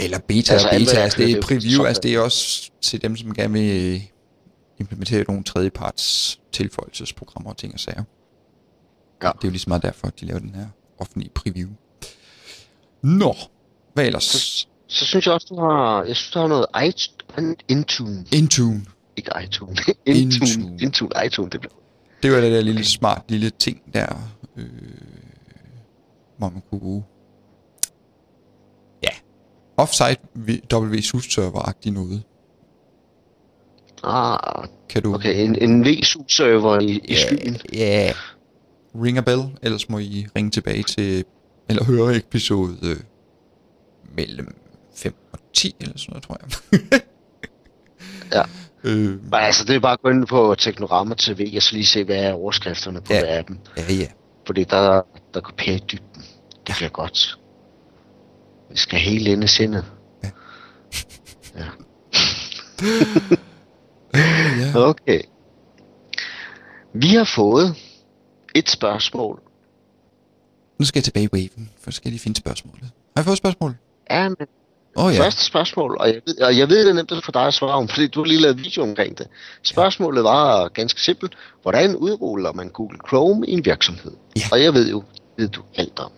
Eller 0.00 0.18
beta 0.18 0.52
Altså, 0.52 0.52
altså, 0.52 0.68
alt, 0.68 0.88
beta, 0.88 1.00
altså 1.00 1.18
det 1.18 1.30
er 1.30 1.42
preview, 1.42 1.84
altså 1.84 2.00
det 2.00 2.14
er 2.14 2.20
også 2.20 2.70
til 2.80 3.02
dem, 3.02 3.16
som 3.16 3.34
gerne 3.34 3.52
vil 3.52 3.94
øh, 3.94 4.00
implementere 4.78 5.24
nogle 5.28 5.44
tredjeparts 5.44 6.40
tilføjelsesprogrammer 6.52 7.50
og 7.50 7.56
ting 7.56 7.74
og 7.74 7.80
sager. 7.80 8.02
Ja. 9.22 9.28
Det 9.28 9.44
er 9.44 9.48
jo 9.48 9.50
lige 9.50 9.60
så 9.60 9.70
meget 9.70 9.82
derfor, 9.82 10.08
de 10.08 10.26
laver 10.26 10.40
den 10.40 10.54
her 10.54 10.66
offentlige 10.98 11.30
preview. 11.34 11.68
Nå, 13.02 13.34
hvad 13.94 14.06
ellers? 14.06 14.24
Så, 14.24 14.66
så 14.86 15.06
synes 15.06 15.26
jeg 15.26 15.34
også, 15.34 15.46
du 15.50 15.60
har, 15.60 16.04
jeg 16.04 16.16
synes, 16.16 16.30
du 16.30 16.38
har 16.38 16.46
noget 16.46 16.66
iTunes, 16.88 17.56
Intune, 17.68 18.24
Intune. 18.32 18.84
ikke 19.16 19.30
iTunes, 19.44 19.80
Intune, 20.06 20.46
Intune. 20.50 20.78
Intune, 20.82 21.10
iTunes, 21.26 21.50
det 21.50 21.60
blev. 21.60 21.72
Det 22.22 22.32
var 22.32 22.40
det 22.40 22.52
der 22.52 22.60
lille 22.60 22.84
smart 22.84 23.22
lille 23.28 23.50
ting 23.50 23.82
der, 23.94 24.06
øh, 24.56 24.66
hvor 26.38 26.48
man 26.50 26.62
kunne 26.70 26.80
bruge. 26.80 27.04
Ja, 29.02 29.08
offsite 29.76 30.20
WSUS 30.74 31.24
server-agtig 31.38 31.90
noget. 31.92 32.22
Ah, 34.02 34.66
Kan 34.88 35.02
du... 35.02 35.14
okay, 35.14 35.44
en, 35.44 35.54
en 35.62 35.84
VSU-server 35.84 36.80
i, 36.80 37.00
i 37.04 37.14
skyen. 37.14 37.56
Ja. 37.72 38.12
Ring 38.94 39.18
a 39.18 39.20
bell, 39.20 39.40
ellers 39.62 39.88
må 39.88 39.98
I 39.98 40.26
ringe 40.36 40.50
tilbage 40.50 40.82
til, 40.82 41.24
eller 41.68 41.84
høre 41.84 42.16
episode 42.16 42.76
øh, 42.82 42.96
mellem 44.16 44.54
5 44.96 45.14
og 45.32 45.38
10, 45.54 45.76
eller 45.80 45.98
sådan 45.98 46.12
noget, 46.12 46.22
tror 46.22 46.38
jeg. 46.42 47.00
Ja. 48.32 48.42
øh, 48.84 49.22
Men 49.24 49.34
altså, 49.34 49.64
det 49.64 49.76
er 49.76 49.80
bare 49.80 49.92
at 49.92 50.00
gå 50.02 50.08
ind 50.10 50.26
på 50.26 50.54
Teknorama 50.58 51.14
TV, 51.14 51.52
og 51.56 51.62
så 51.62 51.74
lige 51.74 51.86
se, 51.86 52.04
hvad 52.04 52.16
er 52.16 52.32
overskrifterne 52.32 53.00
på 53.00 53.12
Ja. 53.12 53.18
ja. 53.18 53.24
hver 53.24 53.34
af 53.36 53.44
dem. 53.44 53.58
ja, 53.76 53.82
ja. 53.94 54.06
Fordi 54.46 54.64
der, 54.64 55.02
der 55.34 55.40
går 55.40 55.52
pænt 55.58 55.82
i 55.92 55.96
dybden. 55.96 56.22
Det 56.66 56.74
bliver 56.76 56.90
godt. 56.90 57.38
Vi 58.70 58.76
skal 58.76 58.98
helt 58.98 59.28
ind 59.28 59.44
i 59.44 59.46
sindet. 59.46 59.84
Ja. 60.24 60.30
ja. 61.58 61.64
ja. 64.60 64.76
Okay. 64.88 65.20
Vi 66.94 67.08
har 67.08 67.24
fået 67.24 67.74
et 68.54 68.70
spørgsmål. 68.70 69.40
Nu 70.78 70.84
skal 70.84 70.98
jeg 70.98 71.04
tilbage 71.04 71.24
i 71.24 71.28
waven, 71.32 71.70
for 71.80 71.90
skal 71.90 72.08
jeg 72.08 72.12
lige 72.12 72.20
finde 72.20 72.38
spørgsmålet. 72.38 72.82
Har 72.82 72.90
jeg 73.16 73.24
fået 73.24 73.34
et 73.34 73.38
spørgsmål? 73.38 73.76
Ja, 74.10 74.28
men 74.28 74.46
oh, 74.96 75.12
ja. 75.12 75.16
ja. 75.16 75.24
første 75.24 75.44
spørgsmål, 75.44 75.96
og 76.00 76.06
jeg, 76.08 76.20
ved, 76.26 76.40
og 76.40 76.58
jeg 76.58 76.68
ved, 76.68 76.84
det 76.84 76.90
er 76.90 76.94
nemt 76.94 77.24
for 77.24 77.32
dig 77.32 77.46
at 77.46 77.54
svare 77.54 77.74
om, 77.74 77.88
fordi 77.88 78.06
du 78.06 78.20
har 78.20 78.26
lige 78.26 78.40
lavet 78.40 78.58
video 78.58 78.82
omkring 78.82 79.18
det. 79.18 79.26
Spørgsmålet 79.62 80.24
var 80.24 80.68
ganske 80.68 81.00
simpelt. 81.02 81.34
Hvordan 81.62 81.96
udruller 81.96 82.52
man 82.52 82.68
Google 82.68 82.98
Chrome 83.08 83.46
i 83.46 83.52
en 83.52 83.64
virksomhed? 83.64 84.12
Ja. 84.36 84.42
Og 84.52 84.62
jeg 84.62 84.74
ved 84.74 84.90
jo, 84.90 85.04
ved 85.36 85.48
du 85.48 85.62
alt 85.76 85.98
om. 85.98 86.12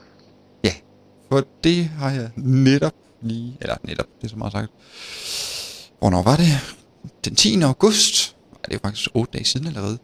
For 1.32 1.44
det 1.64 1.84
har 1.84 2.10
jeg 2.10 2.30
netop 2.36 2.94
lige, 3.22 3.56
eller 3.60 3.76
netop, 3.82 4.06
det 4.18 4.24
er 4.24 4.28
så 4.28 4.36
meget 4.36 4.52
sagt. 4.52 4.70
Hvornår 5.98 6.22
var 6.22 6.36
det? 6.36 6.46
Den 7.24 7.34
10. 7.34 7.62
august, 7.62 8.36
Ej, 8.52 8.58
det 8.68 8.74
er 8.74 8.78
faktisk 8.78 9.08
8 9.14 9.32
dage 9.32 9.44
siden 9.44 9.66
allerede, 9.66 9.98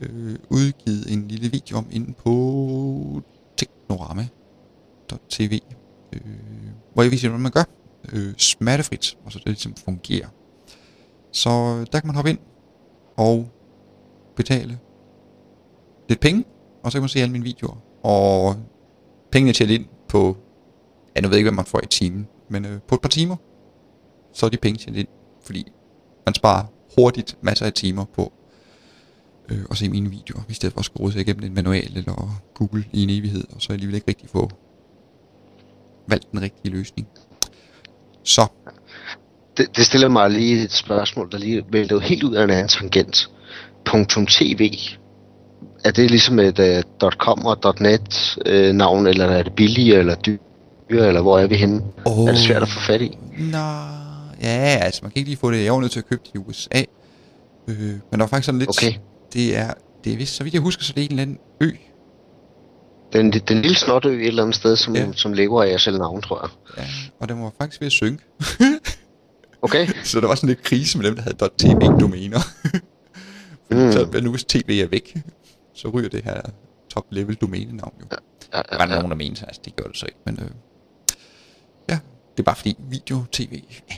øh, 0.00 0.38
udgivet 0.50 1.12
en 1.12 1.28
lille 1.28 1.50
video 1.50 1.78
om 1.78 1.86
inde 1.90 2.12
på 2.12 3.22
teknorama.tv, 3.56 5.60
øh, 6.12 6.20
hvor 6.94 7.02
jeg 7.02 7.12
viser, 7.12 7.28
hvordan 7.28 7.42
man 7.42 7.52
gør 7.52 7.64
øh, 8.12 8.34
smertefrit, 8.36 9.18
og 9.24 9.32
så 9.32 9.38
det 9.38 9.46
ligesom 9.46 9.74
fungerer. 9.74 10.28
Så 11.32 11.50
øh, 11.50 11.86
der 11.92 12.00
kan 12.00 12.06
man 12.06 12.14
hoppe 12.14 12.30
ind 12.30 12.38
og 13.16 13.48
betale 14.36 14.78
lidt 16.08 16.20
penge, 16.20 16.44
og 16.82 16.92
så 16.92 16.98
kan 16.98 17.02
man 17.02 17.08
se 17.08 17.20
alle 17.20 17.32
mine 17.32 17.44
videoer. 17.44 17.76
Og 18.02 18.56
pengene 19.30 19.50
er 19.50 19.74
ind 19.74 19.86
på 20.08 20.36
Ja, 21.16 21.20
nu 21.20 21.28
ved 21.28 21.36
jeg 21.36 21.38
ikke, 21.38 21.50
hvad 21.50 21.56
man 21.56 21.64
får 21.64 21.80
i 21.82 21.86
timen, 21.86 22.28
men 22.48 22.64
øh, 22.64 22.80
på 22.88 22.94
et 22.94 23.00
par 23.00 23.08
timer, 23.08 23.36
så 24.32 24.46
er 24.46 24.50
de 24.50 24.56
penge 24.56 24.78
tjent 24.78 24.96
ind, 24.96 25.08
fordi 25.42 25.72
man 26.26 26.34
sparer 26.34 26.64
hurtigt 26.98 27.38
masser 27.42 27.66
af 27.66 27.72
timer 27.72 28.04
på 28.04 28.32
øh, 29.50 29.58
at 29.70 29.76
se 29.76 29.88
mine 29.88 30.10
videoer, 30.10 30.42
i 30.48 30.54
stedet 30.54 30.72
for 30.72 30.80
at 30.80 30.90
rode 31.00 31.12
sig 31.12 31.20
igennem 31.20 31.44
en 31.44 31.54
manual 31.54 31.96
eller 31.96 32.40
Google 32.54 32.84
i 32.92 33.02
en 33.02 33.10
evighed, 33.10 33.44
og 33.54 33.62
så 33.62 33.72
alligevel 33.72 33.94
ikke 33.94 34.08
rigtig 34.08 34.28
få 34.28 34.50
valgt 36.08 36.32
den 36.32 36.42
rigtige 36.42 36.72
løsning. 36.72 37.08
Så, 38.24 38.46
Det, 39.56 39.76
det 39.76 39.86
stiller 39.86 40.08
mig 40.08 40.30
lige 40.30 40.62
et 40.64 40.72
spørgsmål, 40.72 41.28
der 41.32 41.38
lige 41.38 41.62
vælter 41.72 41.98
helt 41.98 42.22
ud 42.22 42.34
af 42.34 42.44
en 42.44 42.50
anden 42.50 42.68
tangent. 42.68 43.30
.tv. 44.28 44.72
Er 45.84 45.90
det 45.90 46.10
ligesom 46.10 46.38
et 46.38 46.58
uh, 47.02 47.10
.com 47.10 47.46
og 47.46 47.74
.net 47.80 48.38
uh, 48.50 48.76
navn, 48.76 49.06
eller 49.06 49.26
er 49.26 49.42
det 49.42 49.52
billigere 49.52 49.98
eller 49.98 50.14
dyrere, 50.14 51.08
eller 51.08 51.20
hvor 51.20 51.38
er 51.38 51.46
vi 51.46 51.56
henne? 51.56 51.82
oh, 52.04 52.28
Er 52.28 52.32
det 52.32 52.40
svært 52.40 52.62
at 52.62 52.68
få 52.68 52.80
fat 52.80 53.02
i? 53.02 53.18
Nej, 53.38 53.60
ja, 54.42 54.78
altså 54.82 55.00
man 55.02 55.10
kan 55.10 55.20
ikke 55.20 55.30
lige 55.30 55.38
få 55.38 55.50
det. 55.50 55.64
Jeg 55.64 55.72
var 55.72 55.80
nødt 55.80 55.92
til 55.92 55.98
at 55.98 56.08
købe 56.08 56.22
det 56.24 56.34
i 56.34 56.38
USA. 56.38 56.82
Øh, 57.68 57.76
men 57.78 58.00
der 58.12 58.18
var 58.18 58.26
faktisk 58.26 58.46
sådan 58.46 58.58
lidt... 58.58 58.70
Okay. 58.70 58.92
Det 59.32 59.56
er, 59.56 59.74
det 60.04 60.12
er 60.12 60.16
vist, 60.16 60.34
så 60.34 60.42
vidt 60.44 60.54
jeg 60.54 60.62
husker, 60.62 60.82
så 60.84 60.92
det 60.92 61.00
er 61.00 61.04
en 61.04 61.10
eller 61.10 61.22
anden 61.22 61.38
ø. 61.60 61.70
Den, 63.12 63.32
den 63.32 63.62
lille 63.62 63.76
snotø 63.76 64.20
et 64.20 64.26
eller 64.26 64.42
andet 64.42 64.56
sted, 64.56 64.76
som, 64.76 64.96
Ja. 64.96 65.04
ja. 65.04 65.12
som 65.12 65.32
lever 65.32 65.62
af 65.62 65.80
selv 65.80 65.98
navn, 65.98 66.22
tror 66.22 66.40
jeg. 66.42 66.50
Ja, 66.78 66.88
og 67.20 67.28
den 67.28 67.42
var 67.42 67.52
faktisk 67.58 67.80
ved 67.80 67.86
at 67.86 67.92
synke. 67.92 68.24
Okay? 69.62 69.86
Så 70.04 70.20
der 70.20 70.26
var 70.26 70.34
sådan 70.34 70.48
lidt 70.48 70.62
krise 70.62 70.98
med 70.98 71.06
dem, 71.06 71.14
der 71.16 71.22
havde 71.22 71.36
.tv-domæner. 71.58 72.40
Mm. 73.72 73.92
Så 73.92 74.20
nu 74.22 74.30
hvis 74.30 74.44
tv 74.44 74.80
er 74.84 74.86
væk, 74.86 75.16
så 75.74 75.88
ryger 75.88 76.08
det 76.08 76.24
her 76.24 76.40
top-level 76.94 77.34
domænenavn 77.34 77.94
jo. 78.00 78.06
Ja, 78.12 78.16
ja, 78.72 78.76
var 78.78 78.86
der 78.86 78.94
ja. 78.94 79.00
nogen, 79.00 79.10
der 79.10 79.16
mente, 79.16 79.44
altså 79.46 79.60
det 79.64 79.76
gjorde 79.76 79.90
det 79.90 79.98
så 79.98 80.06
ikke, 80.06 80.18
men 80.26 80.38
øh, 80.42 80.50
ja, 81.88 81.98
det 82.36 82.38
er 82.38 82.42
bare 82.42 82.56
fordi 82.56 82.76
video, 82.78 83.24
tv, 83.32 83.62
ja, 83.90 83.94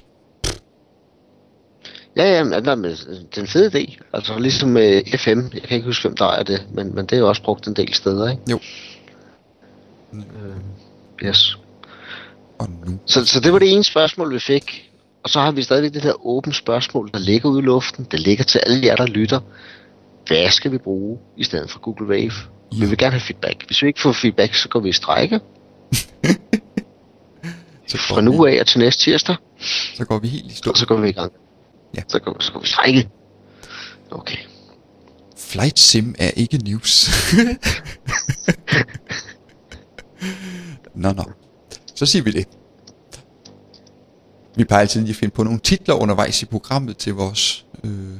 Ja, 2.17 2.37
ja, 2.37 2.45
men, 2.45 2.81
men 2.81 2.97
den 3.35 3.47
fede 3.47 3.79
idé. 3.79 4.03
Altså 4.13 4.39
ligesom 4.39 4.69
med 4.69 5.03
FM. 5.19 5.41
Jeg 5.55 5.63
kan 5.63 5.75
ikke 5.77 5.87
huske, 5.87 6.09
hvem 6.09 6.17
der 6.17 6.27
er 6.27 6.43
det, 6.43 6.67
men, 6.75 6.95
men 6.95 7.07
det 7.07 7.13
er 7.13 7.21
jo 7.21 7.29
også 7.29 7.43
brugt 7.43 7.67
en 7.67 7.75
del 7.75 7.95
steder, 7.95 8.31
ikke? 8.31 8.43
Jo. 8.51 8.61
Øh, 10.15 10.57
yes. 11.25 11.59
og 12.59 12.69
nu, 12.87 12.99
Så, 13.07 13.27
så 13.27 13.41
det 13.41 13.53
var 13.53 13.59
det 13.59 13.73
ene 13.73 13.85
spørgsmål, 13.85 14.35
vi 14.35 14.39
fik. 14.39 14.91
Og 15.23 15.31
så 15.31 15.41
har 15.41 15.51
vi 15.51 15.63
stadigvæk 15.63 15.95
det 15.95 16.03
her 16.03 16.27
åbent 16.27 16.57
spørgsmål, 16.57 17.11
der 17.13 17.19
ligger 17.19 17.49
ude 17.51 17.59
i 17.59 17.63
luften. 17.63 18.07
Det 18.11 18.21
ligger 18.21 18.45
til 18.45 18.61
alle 18.67 18.87
jer, 18.87 18.97
der 18.97 19.07
lytter. 19.07 19.41
Hvad 20.27 20.51
skal 20.51 20.73
vi 20.73 20.79
bruge 20.79 21.19
i 21.37 21.45
stedet 21.45 21.71
for 21.71 21.79
Google 21.79 22.07
Wave? 22.07 22.33
Ja. 22.73 22.79
Vi 22.81 22.87
vil 22.87 22.99
gerne 22.99 23.13
have 23.13 23.21
feedback. 23.21 23.67
Hvis 23.67 23.83
vi 23.83 23.87
ikke 23.87 24.01
får 24.01 24.13
feedback, 24.13 24.55
så 24.55 24.69
går 24.69 24.81
vi 24.81 24.89
i 24.89 24.93
strække. 24.93 25.41
så 27.89 27.99
Fra 27.99 28.21
nu 28.21 28.47
af 28.47 28.61
og 28.61 28.67
til 28.67 28.79
næste 28.79 29.05
tirsdag, 29.05 29.37
så 29.95 30.05
går 30.05 30.19
vi 30.19 30.29
helt 30.29 30.53
i 30.53 30.55
stå. 30.55 30.71
og 30.71 30.77
så 30.77 30.87
går 30.87 30.97
vi 30.97 31.09
i 31.09 31.13
gang. 31.13 31.33
Ja. 31.97 32.03
Så 32.09 32.21
så 32.41 32.53
går 32.53 32.61
vi 32.61 32.67
strække. 32.67 33.11
Okay. 34.11 34.37
Flight 35.37 35.79
sim 35.79 36.15
er 36.19 36.31
ikke 36.31 36.59
news. 36.59 37.11
nå, 40.95 41.13
nå. 41.13 41.25
Så 41.95 42.07
siger 42.07 42.23
vi 42.23 42.31
det. 42.31 42.49
Vi 44.57 44.65
plejer 44.65 44.81
altid 44.81 45.09
at 45.09 45.17
finde 45.17 45.35
på 45.35 45.43
nogle 45.43 45.61
titler 45.61 45.95
undervejs 45.95 46.43
i 46.43 46.47
programmet 46.47 46.97
til 46.97 47.15
vores 47.15 47.67
øh, 47.85 48.17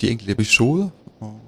de 0.00 0.10
enkelte 0.10 0.32
episoder. 0.32 0.88
Og 1.20 1.40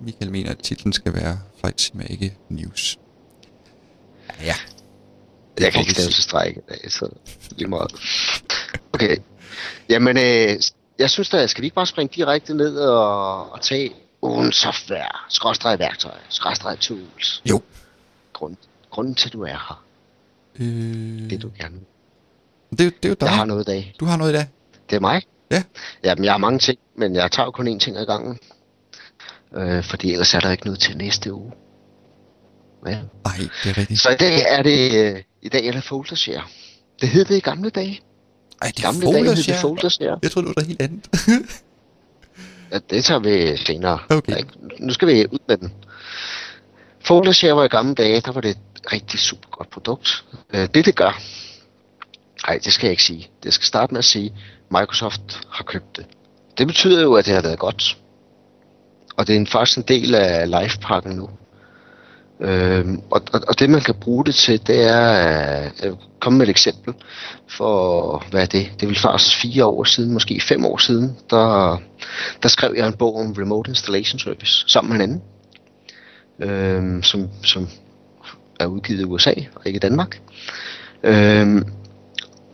Michael 0.00 0.30
mener, 0.30 0.50
at 0.50 0.58
titlen 0.58 0.92
skal 0.92 1.14
være 1.14 1.38
Flight 1.60 1.80
sim 1.80 2.00
er 2.00 2.04
ikke 2.04 2.36
news. 2.48 2.98
Ja. 4.40 4.54
Jeg 5.60 5.72
kan 5.72 5.80
ikke 5.80 5.94
se. 5.94 6.10
til 6.10 6.22
strække 6.22 6.60
i 6.60 6.64
dag, 6.68 6.92
så 6.92 7.08
lige 7.50 7.68
meget. 7.68 7.92
Okay. 8.92 9.16
Jamen, 9.88 10.16
øh, 10.16 10.56
jeg 10.98 11.10
synes 11.10 11.28
da, 11.28 11.46
skal 11.46 11.62
vi 11.62 11.66
ikke 11.66 11.74
bare 11.74 11.86
springe 11.86 12.12
direkte 12.16 12.54
ned 12.54 12.76
og, 12.78 13.52
og 13.52 13.60
tage 13.62 13.92
ugen 14.22 14.52
software, 14.52 15.08
skråstrej 15.28 15.76
værktøj, 15.76 16.14
skråstrej 16.28 16.76
tools? 16.76 17.42
Jo. 17.50 17.62
Grund, 18.32 18.56
grunden 18.90 19.14
til, 19.14 19.28
at 19.28 19.32
du 19.32 19.42
er 19.42 19.46
her, 19.48 19.84
Øh, 20.60 21.30
det 21.30 21.42
du 21.42 21.50
gerne 21.60 21.76
det, 22.70 22.80
er 22.80 22.84
jo- 22.84 22.90
det 22.90 23.04
er 23.04 23.08
jo 23.08 23.14
dig. 23.20 23.26
Jeg 23.26 23.36
har 23.36 23.44
noget 23.44 23.62
i 23.62 23.70
dag. 23.70 23.94
Du 24.00 24.04
har 24.04 24.16
noget 24.16 24.32
i 24.32 24.36
dag. 24.36 24.46
Det 24.90 24.96
er 24.96 25.00
mig. 25.00 25.22
Ja. 25.50 25.62
Jamen, 26.04 26.24
jeg 26.24 26.32
har 26.32 26.38
mange 26.38 26.58
ting, 26.58 26.78
men 26.96 27.14
jeg 27.14 27.30
tager 27.32 27.46
jo 27.46 27.50
kun 27.50 27.68
én 27.68 27.78
ting 27.78 27.96
ad 27.96 28.06
gangen. 28.06 28.38
Øh, 29.56 29.84
fordi 29.84 30.12
ellers 30.12 30.34
er 30.34 30.40
der 30.40 30.50
ikke 30.50 30.64
noget 30.64 30.80
til 30.80 30.96
næste 30.96 31.32
uge. 31.32 31.52
Ja. 32.86 32.90
Nej, 33.24 33.36
det 33.64 33.70
er 33.70 33.78
rigtigt. 33.78 34.00
Så 34.00 34.10
i 34.10 34.16
dag 34.16 34.42
er 34.48 34.62
det, 34.62 34.94
øh, 35.14 35.22
i 35.42 35.48
dag 35.48 35.66
er 35.66 35.72
det 35.72 35.84
folder 35.84 36.14
share. 36.16 36.42
Det 37.00 37.08
hed 37.08 37.24
det 37.24 37.36
i 37.36 37.40
gamle 37.40 37.70
dage. 37.70 38.00
Ej, 38.62 38.72
er 38.76 38.82
gamle 38.82 39.00
dage 39.00 39.12
hed 39.12 39.18
folder 39.18 39.34
det 39.34 39.44
share. 39.44 39.60
folder 39.60 39.88
share. 39.88 40.18
Jeg 40.22 40.30
troede, 40.30 40.48
det 40.48 40.54
var 40.56 40.62
noget 40.62 40.66
helt 40.66 40.82
andet. 40.82 41.58
Ja, 42.72 42.78
det 42.90 43.04
tager 43.04 43.20
vi 43.20 43.56
senere. 43.56 43.98
Okay. 44.10 44.36
Ikke? 44.36 44.50
Nu 44.78 44.92
skal 44.92 45.08
vi 45.08 45.26
ud 45.32 45.38
med 45.48 45.56
den. 45.56 45.72
Folder 47.04 47.32
share 47.32 47.56
var 47.56 47.64
i 47.64 47.68
gamle 47.68 47.94
dage, 47.94 48.20
der 48.20 48.32
var 48.32 48.40
det 48.40 48.50
et 48.50 48.92
rigtig 48.92 49.20
super 49.20 49.48
godt 49.50 49.70
produkt. 49.70 50.24
Øh, 50.54 50.68
det 50.74 50.86
det 50.86 50.96
gør, 50.96 51.20
nej, 52.46 52.60
det 52.64 52.72
skal 52.72 52.86
jeg 52.86 52.90
ikke 52.90 53.02
sige. 53.02 53.30
Det 53.42 53.54
skal 53.54 53.66
starte 53.66 53.94
med 53.94 53.98
at 53.98 54.04
sige, 54.04 54.32
Microsoft 54.70 55.40
har 55.50 55.64
købt 55.64 55.96
det. 55.96 56.06
Det 56.58 56.66
betyder 56.66 57.02
jo, 57.02 57.14
at 57.14 57.26
det 57.26 57.34
har 57.34 57.42
været 57.42 57.58
godt. 57.58 57.98
Og 59.16 59.26
det 59.26 59.32
er 59.32 59.40
en, 59.40 59.46
faktisk 59.46 59.78
en 59.78 59.84
del 59.88 60.14
af 60.14 60.50
Life-pakken 60.50 61.12
nu. 61.16 61.30
Øhm, 62.44 63.02
og, 63.10 63.22
og, 63.32 63.40
og 63.48 63.58
det 63.58 63.70
man 63.70 63.80
kan 63.80 63.94
bruge 63.94 64.24
det 64.24 64.34
til, 64.34 64.66
det 64.66 64.88
er 64.88 65.64
øh, 65.64 65.70
at 65.78 65.94
komme 66.20 66.38
med 66.38 66.46
et 66.46 66.50
eksempel 66.50 66.94
for, 67.48 68.24
hvad 68.30 68.42
er 68.42 68.46
det? 68.46 68.72
Det 68.80 68.88
vil 68.88 68.98
faktisk 68.98 69.36
fire 69.36 69.64
år 69.66 69.84
siden, 69.84 70.12
måske 70.12 70.40
fem 70.40 70.64
år 70.64 70.78
siden, 70.78 71.16
der, 71.30 71.78
der 72.42 72.48
skrev 72.48 72.74
jeg 72.76 72.86
en 72.86 72.92
bog 72.92 73.20
om 73.20 73.32
Remote 73.32 73.68
Installation 73.68 74.18
Service 74.18 74.64
sammen 74.66 74.98
med 74.98 75.04
en 75.04 75.10
anden, 75.10 75.22
øhm, 76.50 77.02
som, 77.02 77.28
som 77.44 77.68
er 78.60 78.66
udgivet 78.66 79.00
i 79.00 79.04
USA 79.04 79.32
og 79.54 79.66
ikke 79.66 79.76
i 79.76 79.80
Danmark. 79.80 80.20
Øhm, 81.02 81.64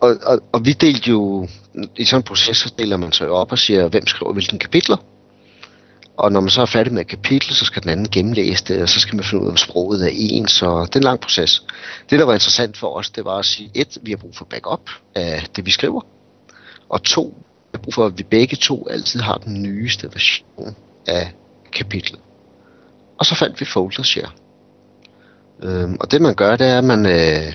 og, 0.00 0.16
og, 0.22 0.40
og 0.52 0.66
vi 0.66 0.72
delte 0.72 1.10
jo, 1.10 1.48
i 1.96 2.04
sådan 2.04 2.20
en 2.20 2.22
proces, 2.22 2.56
så 2.56 2.74
deler 2.78 2.96
man 2.96 3.12
sig 3.12 3.28
op 3.28 3.52
og 3.52 3.58
siger, 3.58 3.88
hvem 3.88 4.06
skriver 4.06 4.32
hvilke 4.32 4.58
kapitler. 4.58 4.96
Og 6.18 6.32
når 6.32 6.40
man 6.40 6.50
så 6.50 6.62
er 6.62 6.66
færdig 6.66 6.92
med 6.92 7.00
et 7.00 7.06
kapitel, 7.06 7.54
så 7.54 7.64
skal 7.64 7.82
den 7.82 7.90
anden 7.90 8.08
gennemlæse 8.08 8.64
det, 8.64 8.82
og 8.82 8.88
så 8.88 9.00
skal 9.00 9.16
man 9.16 9.24
finde 9.24 9.42
ud 9.42 9.48
af, 9.48 9.50
om 9.50 9.56
sproget 9.56 10.02
er 10.02 10.10
ens, 10.12 10.52
så 10.52 10.84
det 10.84 10.94
er 10.94 10.98
en 10.98 11.04
lang 11.04 11.20
proces. 11.20 11.62
Det, 12.10 12.18
der 12.18 12.24
var 12.24 12.32
interessant 12.32 12.76
for 12.76 12.96
os, 12.96 13.10
det 13.10 13.24
var 13.24 13.38
at 13.38 13.44
sige, 13.44 13.70
et, 13.74 13.98
vi 14.02 14.10
har 14.10 14.16
brug 14.16 14.36
for 14.36 14.44
backup 14.44 14.90
af 15.14 15.46
det, 15.56 15.66
vi 15.66 15.70
skriver, 15.70 16.00
og 16.88 17.02
to, 17.02 17.34
vi 17.38 17.70
har 17.74 17.78
brug 17.78 17.94
for, 17.94 18.06
at 18.06 18.18
vi 18.18 18.22
begge 18.22 18.56
to 18.56 18.86
altid 18.90 19.20
har 19.20 19.34
den 19.34 19.62
nyeste 19.62 20.10
version 20.14 20.76
af 21.06 21.32
kapitlet. 21.72 22.20
Og 23.18 23.26
så 23.26 23.34
fandt 23.34 23.60
vi 23.60 23.64
folder 23.64 24.02
share. 24.02 24.30
Øhm, 25.62 25.96
og 26.00 26.10
det 26.10 26.22
man 26.22 26.34
gør, 26.34 26.56
det 26.56 26.66
er, 26.66 26.78
at 26.78 26.84
man 26.84 27.06
øh, 27.06 27.52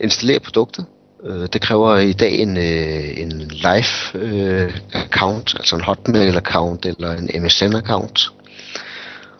installerer 0.00 0.38
produktet. 0.38 0.86
Øh, 1.26 1.48
det 1.52 1.60
kræver 1.60 1.96
i 1.96 2.12
dag 2.12 2.38
en, 2.38 2.56
øh, 2.56 3.20
en 3.20 3.32
live 3.38 4.22
øh, 4.22 4.78
account, 4.92 5.54
altså 5.56 5.76
en 5.76 5.82
hotmail 5.82 6.36
account 6.36 6.86
eller 6.86 7.12
en 7.12 7.42
MSN 7.42 7.74
account. 7.74 8.32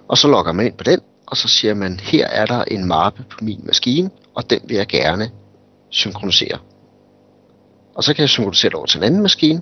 Og 0.08 0.18
så 0.18 0.28
logger 0.28 0.52
man 0.52 0.66
ind 0.66 0.74
på 0.74 0.84
den, 0.84 1.00
og 1.26 1.36
så 1.36 1.48
siger 1.48 1.74
man, 1.74 2.00
her 2.00 2.26
er 2.26 2.46
der 2.46 2.64
en 2.64 2.84
mappe 2.84 3.24
på 3.30 3.38
min 3.42 3.60
maskine, 3.64 4.10
og 4.34 4.50
den 4.50 4.60
vil 4.64 4.76
jeg 4.76 4.86
gerne 4.86 5.30
synkronisere. 5.90 6.58
Og 7.94 8.04
så 8.04 8.14
kan 8.14 8.20
jeg 8.20 8.28
synkronisere 8.28 8.68
det 8.68 8.76
over 8.76 8.86
til 8.86 8.98
en 8.98 9.04
anden 9.04 9.22
maskine. 9.22 9.60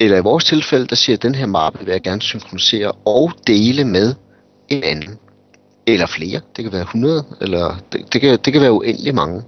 Eller 0.00 0.16
i 0.16 0.20
vores 0.20 0.44
tilfælde, 0.44 0.86
der 0.86 0.96
siger 0.96 1.16
at 1.16 1.22
den 1.22 1.34
her 1.34 1.46
mappe 1.46 1.78
vil 1.84 1.92
jeg 1.92 2.02
gerne 2.02 2.22
synkronisere 2.22 2.92
og 2.92 3.32
dele 3.46 3.84
med 3.84 4.14
en 4.68 4.84
anden. 4.84 5.18
Eller 5.86 6.06
flere. 6.06 6.40
Det 6.56 6.64
kan 6.64 6.72
være 6.72 6.82
100, 6.82 7.24
eller 7.40 7.76
det, 7.92 8.12
det, 8.12 8.20
kan, 8.20 8.38
det 8.44 8.52
kan 8.52 8.62
være 8.62 8.72
uendelig 8.72 9.14
mange. 9.14 9.42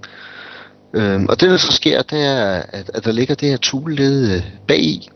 Øhm, 0.98 1.26
og 1.28 1.40
det 1.40 1.50
der 1.50 1.56
så 1.56 1.72
sker, 1.72 2.02
det 2.02 2.24
er, 2.26 2.62
at, 2.68 2.90
at 2.94 3.04
der 3.04 3.12
ligger 3.12 3.34
det 3.34 3.48
her 3.48 3.56
tool-led 3.56 4.34
øh, 4.34 4.42
bagi. 4.66 5.08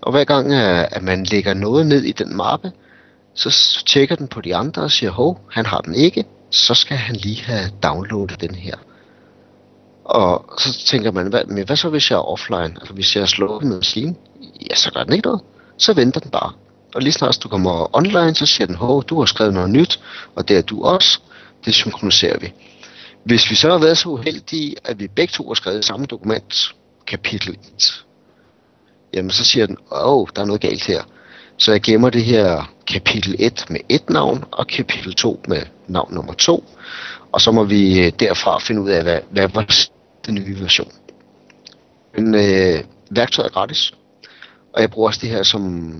Og 0.00 0.12
hver 0.12 0.24
gang, 0.24 0.52
øh, 0.52 0.84
at, 0.90 1.02
man 1.02 1.24
lægger 1.24 1.54
noget 1.54 1.86
ned 1.86 2.02
i 2.02 2.12
den 2.12 2.36
mappe, 2.36 2.72
så 3.34 3.82
tjekker 3.86 4.16
den 4.16 4.28
på 4.28 4.40
de 4.40 4.56
andre 4.56 4.82
og 4.82 4.90
siger, 4.90 5.10
hov, 5.10 5.40
han 5.50 5.66
har 5.66 5.80
den 5.80 5.94
ikke, 5.94 6.24
så 6.50 6.74
skal 6.74 6.96
han 6.96 7.16
lige 7.16 7.42
have 7.42 7.70
downloadet 7.82 8.40
den 8.40 8.54
her. 8.54 8.74
Og 10.04 10.44
så 10.58 10.84
tænker 10.86 11.12
man, 11.12 11.26
hvad, 11.26 11.44
men 11.44 11.66
hvad 11.66 11.76
så 11.76 11.88
hvis 11.88 12.10
jeg 12.10 12.16
er 12.16 12.28
offline? 12.28 12.76
Altså 12.80 12.92
hvis 12.94 13.16
jeg 13.16 13.28
slår 13.28 13.60
med 13.60 13.76
maskinen, 13.76 14.16
ja, 14.70 14.74
så 14.74 14.90
gør 14.90 15.04
den 15.04 15.12
ikke 15.12 15.26
noget. 15.26 15.40
Så 15.78 15.92
venter 15.92 16.20
den 16.20 16.30
bare. 16.30 16.52
Og 16.94 17.02
lige 17.02 17.12
snart 17.12 17.38
du 17.42 17.48
kommer 17.48 17.96
online, 17.96 18.34
så 18.34 18.46
siger 18.46 18.66
den, 18.66 18.74
hov, 18.74 19.04
du 19.04 19.18
har 19.18 19.26
skrevet 19.26 19.54
noget 19.54 19.70
nyt, 19.70 20.00
og 20.34 20.48
det 20.48 20.58
er 20.58 20.62
du 20.62 20.82
også. 20.82 21.20
Det 21.64 21.74
synkroniserer 21.74 22.38
vi. 22.38 22.52
Hvis 23.28 23.50
vi 23.50 23.54
så 23.54 23.70
har 23.70 23.78
været 23.78 23.98
så 23.98 24.08
uheldige, 24.08 24.76
at 24.84 25.00
vi 25.00 25.08
begge 25.08 25.32
to 25.32 25.48
har 25.48 25.54
skrevet 25.54 25.84
samme 25.84 26.06
dokument, 26.06 26.74
kapitel 27.06 27.56
1, 27.76 28.04
jamen 29.14 29.30
så 29.30 29.44
siger 29.44 29.66
den, 29.66 29.76
åh, 29.92 30.26
der 30.36 30.42
er 30.42 30.46
noget 30.46 30.60
galt 30.60 30.86
her. 30.86 31.02
Så 31.56 31.72
jeg 31.72 31.80
gemmer 31.80 32.10
det 32.10 32.24
her 32.24 32.72
kapitel 32.86 33.36
1 33.38 33.64
med 33.70 33.80
et 33.88 34.10
navn, 34.10 34.44
og 34.50 34.66
kapitel 34.66 35.14
2 35.14 35.40
med 35.48 35.62
navn 35.88 36.14
nummer 36.14 36.32
2. 36.32 36.64
Og 37.32 37.40
så 37.40 37.52
må 37.52 37.64
vi 37.64 38.00
øh, 38.06 38.12
derfra 38.20 38.58
finde 38.58 38.80
ud 38.82 38.90
af, 38.90 39.02
hvad, 39.02 39.20
hvad 39.30 39.48
var 39.48 39.66
den 40.26 40.34
nye 40.34 40.60
version. 40.60 40.92
Men 42.14 42.34
øh, 42.34 42.84
værktøjet 43.10 43.48
er 43.48 43.52
gratis. 43.52 43.92
Og 44.74 44.80
jeg 44.80 44.90
bruger 44.90 45.08
også 45.08 45.20
det 45.22 45.30
her 45.30 45.42
som, 45.42 45.92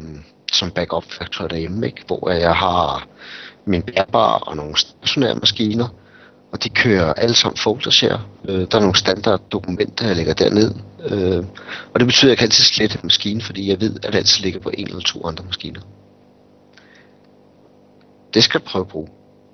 som 0.52 0.70
backup-værktøj 0.70 1.48
derhjemme, 1.48 1.86
ikke? 1.86 2.02
hvor 2.06 2.30
jeg 2.30 2.56
har 2.56 3.06
min 3.64 3.82
bærbare 3.82 4.38
og 4.38 4.56
nogle 4.56 4.76
stationære 4.78 5.34
maskiner, 5.34 5.88
og 6.52 6.64
de 6.64 6.68
kører 6.68 7.12
alle 7.12 7.34
sammen 7.34 7.56
folder 7.56 7.90
share. 7.90 8.20
Øh, 8.48 8.66
der 8.70 8.76
er 8.76 8.80
nogle 8.80 8.96
standard 8.96 9.40
dokumenter, 9.52 10.06
jeg 10.06 10.16
lægger 10.16 10.34
derned. 10.34 10.74
Øh, 11.10 11.44
og 11.94 12.00
det 12.00 12.06
betyder, 12.06 12.28
at 12.28 12.30
jeg 12.30 12.38
kan 12.38 12.44
altid 12.44 12.64
slette 12.64 12.98
maskinen, 13.02 13.06
maskine, 13.06 13.42
fordi 13.42 13.70
jeg 13.70 13.80
ved, 13.80 13.96
at 13.96 14.12
det 14.12 14.18
altid 14.18 14.42
ligger 14.42 14.60
på 14.60 14.70
en 14.74 14.86
eller 14.86 15.00
to 15.00 15.26
andre 15.26 15.44
maskiner. 15.44 15.80
Det 18.34 18.44
skal 18.44 18.60
du 18.60 18.66
prøve 18.66 18.82
at 18.82 18.88
bruge. 18.88 19.08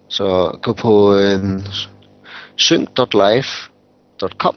Så 0.08 0.58
gå 0.62 0.72
på 0.72 1.14
øh, 1.14 1.60
sync.live.com 2.56 4.56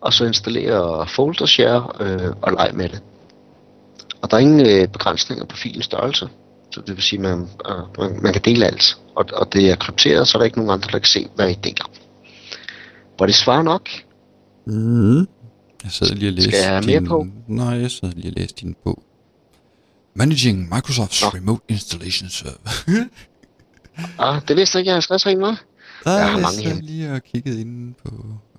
og 0.00 0.12
så 0.12 0.24
installere 0.24 1.06
folder 1.06 1.46
share 1.46 1.88
øh, 2.00 2.32
og 2.42 2.52
leg 2.52 2.70
med 2.74 2.88
det. 2.88 3.02
Og 4.22 4.30
der 4.30 4.36
er 4.36 4.40
ingen 4.40 4.66
øh, 4.66 4.88
begrænsninger 4.88 5.44
på 5.44 5.56
filens 5.56 5.84
størrelse. 5.84 6.28
Så 6.70 6.80
det 6.80 6.96
vil 6.96 7.02
sige, 7.02 7.18
at 7.18 7.22
man, 7.22 7.48
øh, 7.68 7.98
man, 7.98 8.22
man 8.22 8.32
kan 8.32 8.42
dele 8.42 8.66
alt. 8.66 8.98
Og, 9.16 9.24
og 9.32 9.52
det 9.52 9.70
er 9.70 9.76
krypteret, 9.76 10.28
så 10.28 10.38
er 10.38 10.40
der 10.40 10.44
ikke 10.44 10.58
nogen 10.58 10.70
andre, 10.70 10.88
der 10.92 10.98
kan 10.98 11.06
se, 11.06 11.28
hvad 11.34 11.50
I 11.50 11.54
deler. 11.54 11.90
Var 13.18 13.26
det 13.26 13.34
svar 13.34 13.62
nok? 13.62 13.88
Mm. 14.66 15.18
Jeg 15.84 15.90
sad 15.90 16.06
lige 16.06 16.28
og 16.30 16.32
læste 16.32 16.50
Skal 16.50 16.60
jeg 16.60 16.68
have 16.68 16.86
mere 16.86 17.00
din... 17.00 17.06
på? 17.06 17.26
Nej, 17.46 17.74
jeg 17.80 17.90
sad 17.90 18.12
lige 18.12 18.28
og 18.28 18.34
læste 18.36 18.60
din 18.60 18.76
bog. 18.84 19.02
Managing 20.14 20.74
Microsoft's 20.74 21.24
Nå. 21.24 21.38
Remote 21.38 21.62
Installation 21.68 22.28
Server. 22.28 23.06
Ah, 24.18 24.42
det 24.48 24.56
vidste 24.56 24.76
jeg 24.76 24.80
ikke, 24.80 24.88
jeg 24.88 24.96
har 24.96 25.18
skrevet 25.18 25.38
mig. 25.38 25.56
Der 26.04 26.10
Jeg 26.10 26.20
jeg 26.20 26.30
har 26.30 26.40
mange 26.40 26.68
jeg 26.68 26.76
lige 26.82 27.12
og 27.12 27.22
kigget 27.22 27.58
inde 27.58 27.94
på 28.04 28.10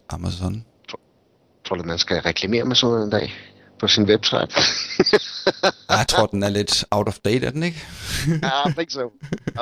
Amazon. 0.10 0.65
Tror 1.65 1.76
du, 1.76 1.84
man 1.84 1.98
skal 1.98 2.22
reklamere 2.22 2.65
med 2.65 2.76
sådan 2.76 3.04
en 3.04 3.10
dag 3.10 3.34
på 3.80 3.88
sin 3.88 4.04
website? 4.04 4.48
Jeg 5.89 6.06
tror, 6.10 6.26
den 6.26 6.44
er 6.44 6.50
lidt 6.50 6.86
out 6.92 7.08
of 7.08 7.18
date, 7.26 7.46
er 7.46 7.52
den 7.52 7.63
ikke? 7.63 7.78
I 8.68 8.72
think 8.74 8.92
so. 8.92 9.08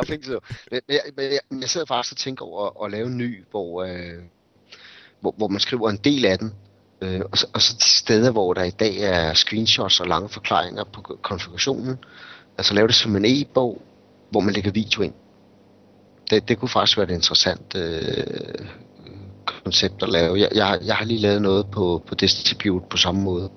I 0.02 0.06
think 0.06 0.26
so. 0.26 0.40
Men, 0.72 0.82
jeg, 0.90 1.02
men 1.18 1.26
jeg, 1.26 1.40
jeg 1.62 1.70
sidder 1.70 1.86
faktisk 1.86 2.14
og 2.14 2.18
tænker 2.18 2.46
over 2.46 2.86
at 2.86 2.92
lave 2.92 3.08
en 3.08 3.18
ny, 3.18 3.44
hvor, 3.52 3.84
øh, 3.84 4.22
hvor, 5.22 5.34
hvor 5.38 5.48
man 5.48 5.60
skriver 5.60 5.90
en 5.90 5.98
del 6.04 6.26
af 6.26 6.40
den. 6.40 6.54
Øh, 7.02 7.22
og, 7.32 7.38
så, 7.38 7.48
og 7.54 7.62
så 7.62 7.74
de 7.74 7.90
steder, 7.90 8.32
hvor 8.32 8.54
der 8.54 8.64
i 8.64 8.70
dag 8.70 8.98
er 8.98 9.34
screenshots 9.34 10.00
og 10.00 10.08
lange 10.08 10.30
forklaringer 10.30 10.84
på 10.84 11.02
konfigurationen. 11.24 11.98
Altså 12.58 12.74
lave 12.74 12.88
det 12.88 12.96
som 12.96 13.16
en 13.16 13.26
e-bog, 13.26 13.82
hvor 14.32 14.40
man 14.40 14.54
lægger 14.54 14.72
video 14.72 15.02
ind. 15.02 15.14
Det, 16.30 16.48
det 16.48 16.60
kunne 16.60 16.70
faktisk 16.70 16.98
være 16.98 17.08
et 17.10 17.14
interessant 17.14 17.76
øh, 17.76 18.68
koncept 19.64 20.04
at 20.04 20.10
lave. 20.10 20.40
Jeg, 20.40 20.50
jeg, 20.56 20.68
har- 20.68 20.80
jeg 20.86 20.96
har 20.96 21.06
lige 21.06 21.20
lavet 21.20 21.42
noget 21.42 21.68
på, 21.72 22.04
på 22.08 22.16
Distribute 22.16 22.86
på 22.90 22.98
samme 22.98 23.22
måde. 23.22 23.50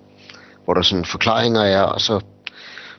Hvor 0.70 0.74
der 0.74 0.82
sådan 0.82 1.04
forklaringer 1.04 1.60
er, 1.60 1.82
og 1.82 2.00
så 2.00 2.20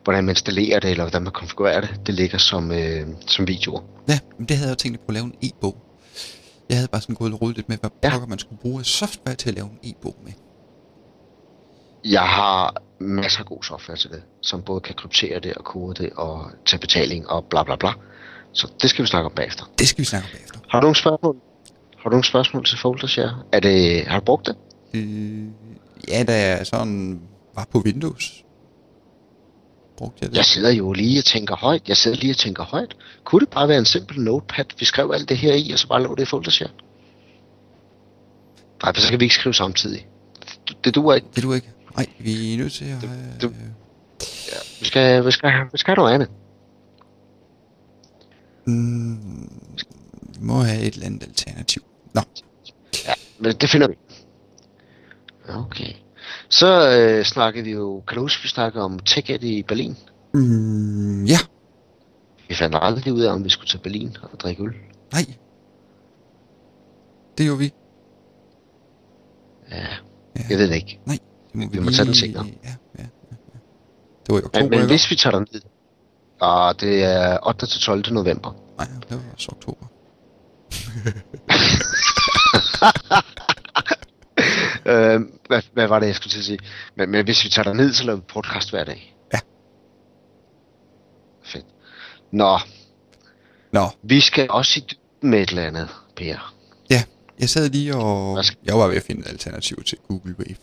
hvordan 0.03 0.23
man 0.23 0.31
installerer 0.31 0.79
det, 0.79 0.89
eller 0.89 1.03
hvordan 1.03 1.23
man 1.23 1.34
konfigurerer 1.34 1.81
det, 1.81 2.01
det 2.05 2.13
ligger 2.15 2.38
som, 2.38 2.71
øh, 2.71 3.07
som 3.27 3.47
videoer. 3.47 3.81
Ja, 4.10 4.19
men 4.38 4.47
det 4.47 4.57
havde 4.57 4.69
jeg 4.69 4.75
jo 4.75 4.77
tænkt 4.84 4.99
på 4.99 5.05
at 5.07 5.13
lave 5.13 5.25
en 5.25 5.34
e-bog. 5.41 5.75
Jeg 6.69 6.77
havde 6.77 6.88
bare 6.88 7.01
sådan 7.01 7.15
gået 7.15 7.34
og 7.34 7.41
rodet 7.41 7.55
lidt 7.55 7.69
med, 7.69 7.77
hvad 7.77 7.89
Ja. 8.03 8.10
pokker 8.10 8.27
man 8.27 8.39
skulle 8.39 8.60
bruge 8.62 8.79
af 8.79 8.86
software 8.86 9.36
til 9.36 9.49
at 9.49 9.55
lave 9.55 9.69
en 9.84 9.89
e-bog 9.91 10.15
med. 10.23 10.31
Jeg 12.05 12.21
har 12.21 12.75
masser 12.99 13.39
af 13.39 13.45
god 13.45 13.63
software 13.63 13.97
til 13.97 14.10
det, 14.10 14.21
som 14.41 14.62
både 14.62 14.81
kan 14.81 14.95
kryptere 14.95 15.39
det 15.39 15.53
og 15.53 15.65
kode 15.65 16.03
det 16.03 16.10
og 16.15 16.51
tage 16.65 16.79
betaling 16.79 17.29
og 17.29 17.45
bla 17.49 17.63
bla 17.63 17.75
bla. 17.75 17.89
Så 18.53 18.67
det 18.81 18.89
skal 18.89 19.03
vi 19.03 19.07
snakke 19.07 19.25
om 19.25 19.36
bagefter. 19.36 19.63
Det 19.79 19.88
skal 19.88 19.99
vi 20.01 20.05
snakke 20.05 20.25
om 20.27 20.31
bagefter. 20.31 20.60
Har 20.69 20.79
du 20.79 20.84
nogle 20.84 20.95
spørgsmål? 20.95 21.36
Har 21.97 22.03
du 22.03 22.10
nogle 22.10 22.23
spørgsmål 22.25 22.65
til 22.65 22.77
Folder 22.77 23.07
Share? 23.07 23.43
Er 23.51 23.60
det, 23.60 24.05
har 24.07 24.19
du 24.19 24.25
brugt 24.25 24.47
det? 24.47 24.55
Øh, 24.93 25.43
ja, 26.07 26.23
da 26.23 26.47
jeg 26.47 26.67
sådan 26.67 27.21
var 27.62 27.67
på 27.71 27.80
Windows, 27.80 28.43
brugte 29.97 30.17
jeg 30.21 30.30
det. 30.30 30.38
Jeg 30.38 30.45
sidder 30.45 30.71
jo 30.71 30.93
lige 30.93 31.19
og 31.19 31.26
tænker 31.26 31.56
højt. 31.56 31.88
Jeg 31.88 31.97
sidder 31.97 32.17
lige 32.17 32.32
og 32.34 32.38
tænker 32.38 32.63
højt. 32.63 32.95
Kunne 33.24 33.39
det 33.39 33.50
bare 33.50 33.67
være 33.67 33.78
en 33.78 33.86
simpel 33.86 34.21
notepad, 34.21 34.65
vi 34.80 34.86
skrev 34.86 35.12
alt 35.13 35.30
det 35.30 35.38
her 35.38 35.54
i, 35.54 35.71
og 35.71 35.80
så 35.80 35.88
bare 35.88 36.04
lå 36.04 36.15
det 36.15 36.21
i 36.21 36.26
foldershare? 36.26 36.69
Nej, 38.84 38.93
for 38.93 39.02
så 39.02 39.10
kan 39.10 39.19
vi 39.19 39.26
ikke 39.26 39.36
skrive 39.36 39.54
samtidig. 39.54 40.08
Det, 40.67 40.86
det 40.86 40.95
duer 40.95 41.15
ikke. 41.15 41.28
Det 41.36 41.43
du 41.43 41.54
ikke? 41.54 41.69
Nej, 41.97 42.06
vi 42.19 42.54
er 42.54 42.58
nødt 42.58 42.74
til 42.74 42.86
at... 42.86 43.02
Det- 43.02 43.41
det- 43.41 43.56
Vi 44.80 44.86
skal, 44.86 45.26
vi 45.26 45.32
skal, 45.32 45.52
vi 45.71 45.78
skal 45.78 45.91
have 45.91 45.95
noget 46.04 46.13
andet. 46.13 46.30
Mm, 48.65 49.50
vi 50.34 50.39
må 50.39 50.62
have 50.62 50.82
et 50.82 50.93
eller 50.93 51.06
andet 51.06 51.24
alternativ. 51.24 51.82
Nå, 52.13 52.21
Ja, 53.08 53.13
men 53.39 53.56
det 53.56 53.69
finder 53.69 53.88
vi. 53.88 53.93
Okay. 55.50 55.93
Så 56.50 56.98
øh, 57.00 57.26
snakkede 57.26 57.63
vi 57.65 57.72
jo, 57.72 58.04
kan 58.08 58.15
du 58.15 58.22
huske, 58.22 58.44
vi 58.44 58.50
snakkede 58.50 58.84
om 58.84 59.00
TechEd 59.00 59.44
i 59.44 59.63
Berlin? 59.63 59.98
mm, 60.34 61.26
ja, 61.26 61.38
Vi 62.50 62.56
fandt 62.56 62.76
aldrig 62.82 63.13
ud 63.13 63.22
af, 63.22 63.34
om 63.34 63.44
vi 63.44 63.50
skulle 63.50 63.67
til 63.70 63.78
Berlin 63.78 64.17
og 64.22 64.39
drikke 64.39 64.63
øl. 64.63 64.74
nej. 65.13 65.26
Det 67.38 67.46
gjorde 67.46 67.60
vi. 67.60 67.74
Ja, 69.72 69.76
Ja. 70.36 70.41
jeg 70.50 70.58
ved 70.58 70.67
det 70.67 70.76
ikke. 70.76 71.00
Nej, 71.06 71.17
det 71.48 71.56
må 71.56 71.70
Vi 71.72 71.80
må 71.80 71.91
tage 71.91 72.06
den 72.06 72.15
senere. 72.15 72.46
Ja, 72.46 72.52
ja, 72.70 72.76
ja, 73.00 73.04
ja. 73.54 73.58
Det 74.26 74.34
var 74.34 74.39
i 74.39 74.44
oktober, 74.44 74.60
Men, 74.62 74.70
men 74.70 74.80
ikke? 74.80 74.88
hvis 74.88 75.12
vi 75.12 75.15
tager 75.15 75.38
den 75.38 75.48
ned, 75.54 75.62
og 76.39 76.82
det 76.82 77.04
er 77.04 77.48
8. 77.48 77.65
til 77.65 77.82
12. 77.82 78.13
november. 78.13 78.56
Nej, 78.78 78.88
det 79.10 79.17
var 79.17 79.24
også 79.34 79.48
oktober. 79.52 79.86
Øh, 84.91 85.21
hvad, 85.47 85.62
hvad 85.73 85.88
var 85.88 85.99
det, 85.99 86.08
jeg 86.08 86.15
skulle 86.15 86.32
til 86.32 86.39
at 86.39 86.45
sige? 86.45 86.60
Men, 86.95 87.10
men 87.12 87.25
hvis 87.25 87.43
vi 87.43 87.49
tager 87.49 87.73
ned, 87.73 87.93
så 87.93 88.04
laver 88.04 88.15
vi 88.17 88.23
podcast 88.27 88.69
hver 88.69 88.84
dag. 88.84 89.15
Ja. 89.34 89.39
Fedt. 91.43 91.65
Nå, 92.32 92.60
Nå, 93.73 93.88
vi 94.04 94.19
skal 94.21 94.47
også 94.49 94.80
i 94.80 94.84
dybden 94.91 95.30
med 95.30 95.41
et 95.41 95.49
eller 95.49 95.63
andet, 95.67 95.89
Per. 96.15 96.54
ja. 96.89 97.04
Jeg 97.39 97.49
sad 97.49 97.69
lige 97.69 97.95
og... 97.95 98.45
Skal- 98.45 98.58
Jeg 98.65 98.75
var 98.77 98.88
ved 98.88 98.95
at 98.95 99.04
finde 99.04 99.21
et 99.21 99.27
alternativ 99.27 99.84
til 99.84 99.97
Google 100.08 100.36
Wave. 100.39 100.56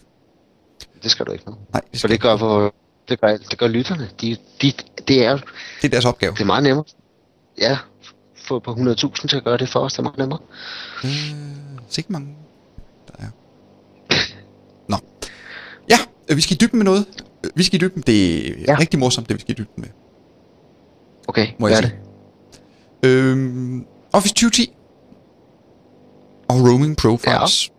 Det 1.03 1.11
skal 1.11 1.27
du 1.27 1.33
ikke 1.33 1.45
nu. 1.51 1.57
Nej, 1.73 1.81
det, 1.81 1.91
For 1.91 1.97
skal 1.97 2.11
det 2.11 2.21
gør, 2.21 2.37
hvor, 2.37 2.75
det 3.09 3.21
gør, 3.21 3.37
det 3.37 3.59
gør 3.59 3.67
lytterne. 3.69 4.11
De, 4.21 4.37
de, 4.63 4.73
det, 5.09 5.25
er, 5.25 5.37
det 5.37 5.85
er 5.85 5.89
deres 5.89 6.05
opgave. 6.05 6.33
det 6.33 6.41
er 6.41 6.45
meget 6.45 6.63
nemmere. 6.63 6.85
Ja, 7.59 7.79
få 8.37 8.59
på 8.59 8.71
100.000 8.73 9.27
til 9.27 9.37
at 9.37 9.45
gøre 9.45 9.57
det 9.57 9.69
for 9.69 9.81
os, 9.81 9.93
det 9.93 9.99
er 9.99 10.03
meget 10.03 10.19
nemmere. 10.19 10.39
Øh, 11.05 11.11
sikkert 11.89 12.11
mange, 12.11 12.37
der 13.09 13.15
er. 13.25 13.31
Nå. 14.89 14.97
Ja, 15.91 15.97
øh, 16.01 16.07
vi 16.37 16.41
skal 16.41 16.55
i 16.55 16.59
dybden 16.59 16.79
med 16.79 16.85
noget. 16.85 17.07
Øh, 17.45 17.51
Vi 17.55 17.63
skal 17.63 17.83
i 17.83 17.87
dybden. 17.87 18.03
Det 18.07 18.49
er 18.49 18.55
ja. 18.69 18.79
Rigtig 18.79 18.99
morsomt, 19.01 19.29
det 19.29 19.35
vi 19.37 19.41
skal 19.41 19.51
i 19.53 19.55
dybden 19.55 19.75
med. 19.83 19.89
Okay, 21.29 21.47
Må 21.59 21.69
jeg 21.69 21.77
er 21.79 21.83
sige? 21.83 21.95
det? 23.03 23.09
Øhm, 23.09 23.87
Office 24.13 24.35
2010 24.35 24.73
og 26.49 26.55
Roaming 26.57 26.97
Profiles. 26.97 27.71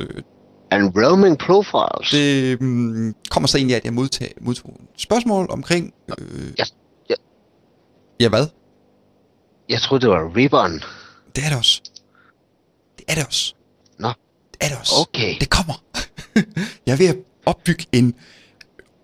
Ja. 0.00 0.04
Øh, 0.04 0.22
And 0.70 0.92
roaming 0.96 1.38
profiles. 1.38 2.10
det 2.10 2.60
mm, 2.60 3.14
kommer 3.30 3.46
så 3.46 3.58
egentlig 3.58 3.74
af, 3.74 3.78
at 3.78 3.84
jeg 3.84 3.92
modtog 3.94 4.70
et 4.94 5.00
spørgsmål 5.00 5.46
omkring... 5.50 5.94
Øh, 6.18 6.52
Ja, 6.58 6.64
ja. 7.10 7.14
ja, 8.20 8.28
hvad? 8.28 8.46
Jeg 9.68 9.80
troede, 9.80 10.00
det 10.02 10.10
var 10.10 10.36
ribbon. 10.36 10.72
Det 11.36 11.44
er 11.44 11.48
det 11.48 11.58
også. 11.58 11.82
Det 12.98 13.04
er 13.08 13.14
det 13.14 13.26
også. 13.26 13.54
Nå. 13.98 14.08
Det 14.52 14.56
er 14.60 14.68
det 14.68 14.78
også. 14.80 14.92
Okay. 15.14 15.36
Det 15.40 15.50
kommer. 15.50 15.74
jeg 16.86 16.92
er 16.92 16.96
ved 16.96 17.06
at 17.06 17.16
opbygge 17.48 17.86
en 17.92 18.14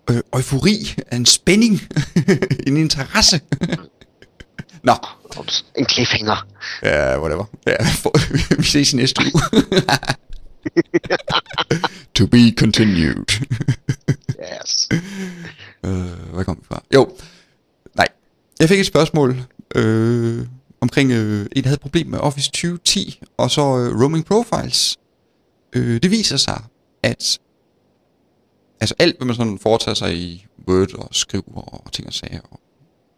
øh, 0.09 0.21
eufori, 0.33 0.95
en 1.11 1.25
spænding, 1.25 1.81
en 2.67 2.77
interesse. 2.77 3.41
Nå, 4.83 4.93
Ups, 5.39 5.65
en 5.77 5.85
cliffhanger. 5.89 6.47
ja, 6.83 7.19
whatever. 7.19 7.45
Ja, 7.67 7.83
for, 7.83 8.11
vi 8.61 8.63
ses 8.63 8.93
i 8.93 8.95
næste 8.95 9.21
uge. 9.21 9.41
to 12.15 12.27
be 12.27 12.51
continued. 12.57 13.15
Yes. 14.39 14.89
øh, 15.83 16.33
hvad 16.33 16.45
kom 16.45 16.57
vi 16.57 16.65
fra? 16.67 16.83
Jo, 16.93 17.17
nej. 17.95 18.07
Jeg 18.59 18.69
fik 18.69 18.79
et 18.79 18.85
spørgsmål 18.85 19.43
øh, 19.75 20.45
omkring, 20.81 21.11
øh, 21.11 21.45
en 21.55 21.63
der 21.63 21.69
havde 21.69 21.73
et 21.73 21.79
problem 21.81 22.07
med 22.07 22.19
Office 22.19 22.51
2010, 22.51 23.19
og 23.37 23.51
så 23.51 23.61
øh, 23.61 24.01
Roaming 24.01 24.25
Profiles. 24.25 24.97
Øh, 25.75 25.99
det 26.03 26.11
viser 26.11 26.37
sig, 26.37 26.63
at 27.03 27.39
altså 28.79 28.95
alt, 28.99 29.17
hvad 29.17 29.25
man 29.25 29.35
sådan 29.35 29.59
foretager 29.59 29.95
sig 29.95 30.15
i 30.17 30.45
Word 30.67 30.93
og 30.93 31.07
skriver 31.11 31.61
og 31.61 31.91
ting 31.91 32.07
og 32.07 32.13
sager, 32.13 32.41
og 32.51 32.59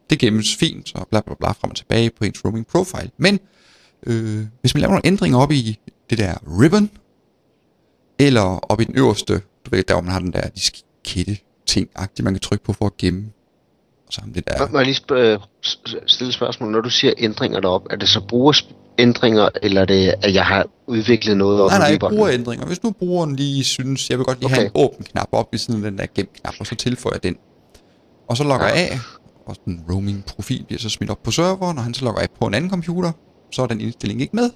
det 0.10 0.20
gemmes 0.20 0.56
fint, 0.56 0.96
og 0.96 1.08
bla 1.08 1.22
bla 1.22 1.36
bla 1.40 1.52
frem 1.52 1.70
og 1.70 1.76
tilbage 1.76 2.10
på 2.10 2.26
ens 2.26 2.46
roaming 2.46 2.68
profile. 2.68 3.12
Men 3.18 3.40
øh, 4.08 4.46
hvis 4.62 4.74
man 4.74 4.82
laver 4.82 4.92
nogle 4.92 5.06
ændringer 5.06 5.40
op 5.40 5.52
i 5.52 5.80
det 6.10 6.18
der 6.18 6.34
ribbon, 6.62 6.90
eller 8.20 8.42
op 8.42 8.82
i 8.82 8.84
den 8.84 8.98
øverste, 8.98 9.34
du 9.34 9.70
ved, 9.72 9.84
der 9.84 9.94
hvor 9.94 10.02
man 10.02 10.12
har 10.12 10.20
den 10.20 10.34
der 10.34 10.50
diskette 10.50 11.38
ting 11.66 11.90
man 12.24 12.34
kan 12.34 12.40
trykke 12.40 12.64
på 12.64 12.74
for 12.74 12.86
at 12.86 12.98
gemme. 12.98 13.32
Og 14.08 14.14
så 14.14 14.22
det 14.36 14.48
der... 14.48 14.70
Må- 14.72 14.78
jeg 14.78 14.86
lige 14.86 14.96
sp- 14.96 15.14
øh, 15.14 15.40
stille 16.06 16.34
spørgsmål? 16.34 16.72
Når 16.72 16.82
du 16.82 16.90
siger 16.90 17.14
ændringer 17.18 17.60
derop, 17.60 17.88
er 17.90 17.96
det 17.96 18.10
så 18.10 18.22
brugers 18.28 18.70
ændringer, 19.00 19.50
eller 19.64 19.82
er 19.82 19.86
det, 19.86 20.14
at 20.22 20.34
jeg 20.34 20.46
har 20.46 20.66
udviklet 20.88 21.38
noget 21.38 21.62
op 21.62 21.70
Nej, 21.70 21.80
nej, 21.80 21.92
Ribbon? 21.92 22.12
brugerændringer. 22.12 22.66
Hvis 22.66 22.84
nu 22.84 22.92
brugeren 22.92 23.36
lige 23.36 23.64
synes, 23.64 24.10
jeg 24.10 24.18
vil 24.18 24.26
godt 24.26 24.40
lige 24.40 24.50
have 24.50 24.66
en 24.66 24.72
Okay. 24.74 24.86
åben 24.86 25.06
knap 25.06 25.28
op 25.32 25.48
ved 25.52 25.60
siden 25.60 25.86
af 25.86 25.92
den 25.92 26.00
der 26.00 26.06
gem 26.16 26.30
knap, 26.42 26.54
og 26.60 26.66
så 26.68 26.76
tilføjer 26.76 27.14
jeg 27.16 27.24
den. 27.24 27.36
Og 28.28 28.38
så 28.38 28.44
logger 28.44 28.68
jeg 28.68 28.76
af, 28.76 28.98
og 29.46 29.56
den 29.66 29.84
roaming 29.92 30.26
profil 30.26 30.64
bliver 30.64 30.80
så 30.80 30.90
smidt 30.90 31.12
op 31.12 31.24
på 31.24 31.32
serveren, 31.32 31.78
og 31.78 31.84
han 31.84 31.94
så 31.94 32.06
logger 32.06 32.22
af 32.22 32.28
på 32.40 32.48
en 32.48 32.54
anden 32.54 32.70
computer, 32.72 33.12
så 33.52 33.62
er 33.62 33.68
den 33.68 33.82
indstilling 33.82 34.22
ikke 34.22 34.36
med. 34.36 34.50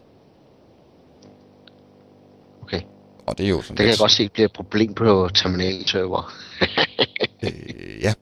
Okay. 2.64 2.82
Og 3.28 3.38
det 3.38 3.46
er 3.46 3.50
jo 3.50 3.62
sådan 3.62 3.70
Det 3.70 3.78
kan 3.78 3.86
jeg 3.86 3.92
lidt- 3.92 4.00
godt 4.00 4.12
se 4.12 4.30
bliver 4.30 4.46
et 4.46 4.54
problem 4.54 4.94
på 4.94 5.30
terminalserver. 5.36 6.32
Øh, 7.44 7.52
ja. 8.02 8.14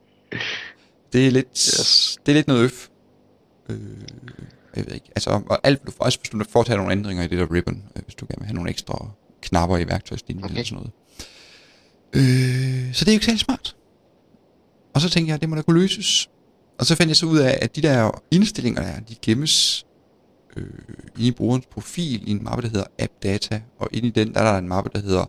Det 1.13 1.27
er 1.27 1.32
lidt, 1.32 1.47
Yes. 1.51 2.17
det 2.25 2.32
er 2.32 2.36
lidt 2.36 2.47
noget 2.47 2.63
øf. 2.63 2.88
Øh, 3.69 3.77
jeg 4.75 4.86
ved 4.86 4.93
ikke. 4.93 5.10
Altså, 5.15 5.29
og 5.49 5.60
alt, 5.63 5.86
du, 5.86 5.91
også 5.99 6.19
hvis 6.19 6.29
du 6.29 6.43
foretager 6.49 6.77
nogle 6.77 6.91
ændringer 6.91 7.23
i 7.23 7.27
det 7.27 7.38
der 7.38 7.53
ribbon, 7.53 7.84
øh, 7.95 8.03
hvis 8.03 8.15
du 8.15 8.25
gerne 8.25 8.39
vil 8.39 8.45
have 8.45 8.55
nogle 8.55 8.69
ekstra 8.69 9.08
knapper 9.41 9.77
i 9.77 9.88
værktøjslinjen 9.88 10.43
okay. 10.43 10.53
Eller 10.53 10.65
sådan 10.65 10.75
noget. 10.75 10.91
Øh, 12.13 12.93
så 12.93 13.05
det 13.05 13.12
er 13.12 13.13
jo 13.13 13.15
ikke 13.15 13.25
særlig 13.25 13.39
smart. 13.39 13.75
Og 14.93 15.01
så 15.01 15.10
tænkte 15.10 15.32
jeg, 15.32 15.41
det 15.41 15.49
må 15.49 15.55
da 15.55 15.62
kunne 15.62 15.79
løses. 15.82 16.29
Og 16.79 16.86
så 16.86 16.95
fandt 16.95 17.10
jeg 17.10 17.17
så 17.17 17.25
ud 17.25 17.38
af, 17.38 17.60
at 17.62 17.75
de 17.75 17.82
der 17.82 18.21
indstillinger 18.32 18.82
der, 18.82 18.99
de 18.99 19.15
gemmes 19.21 19.86
øh, 20.58 20.63
inde 21.17 21.27
i 21.27 21.32
brugerens 21.32 21.65
profil 21.65 22.27
i 22.27 22.32
en 22.32 22.43
mappe, 22.43 22.62
der 22.62 22.69
hedder 22.69 22.86
App 22.99 23.12
Data, 23.23 23.62
og 23.79 23.89
inde 23.91 24.08
i 24.08 24.12
den, 24.12 24.34
der 24.34 24.39
er 24.39 24.51
der 24.51 24.58
en 24.58 24.67
mappe, 24.67 24.89
der 24.93 24.99
hedder 24.99 25.25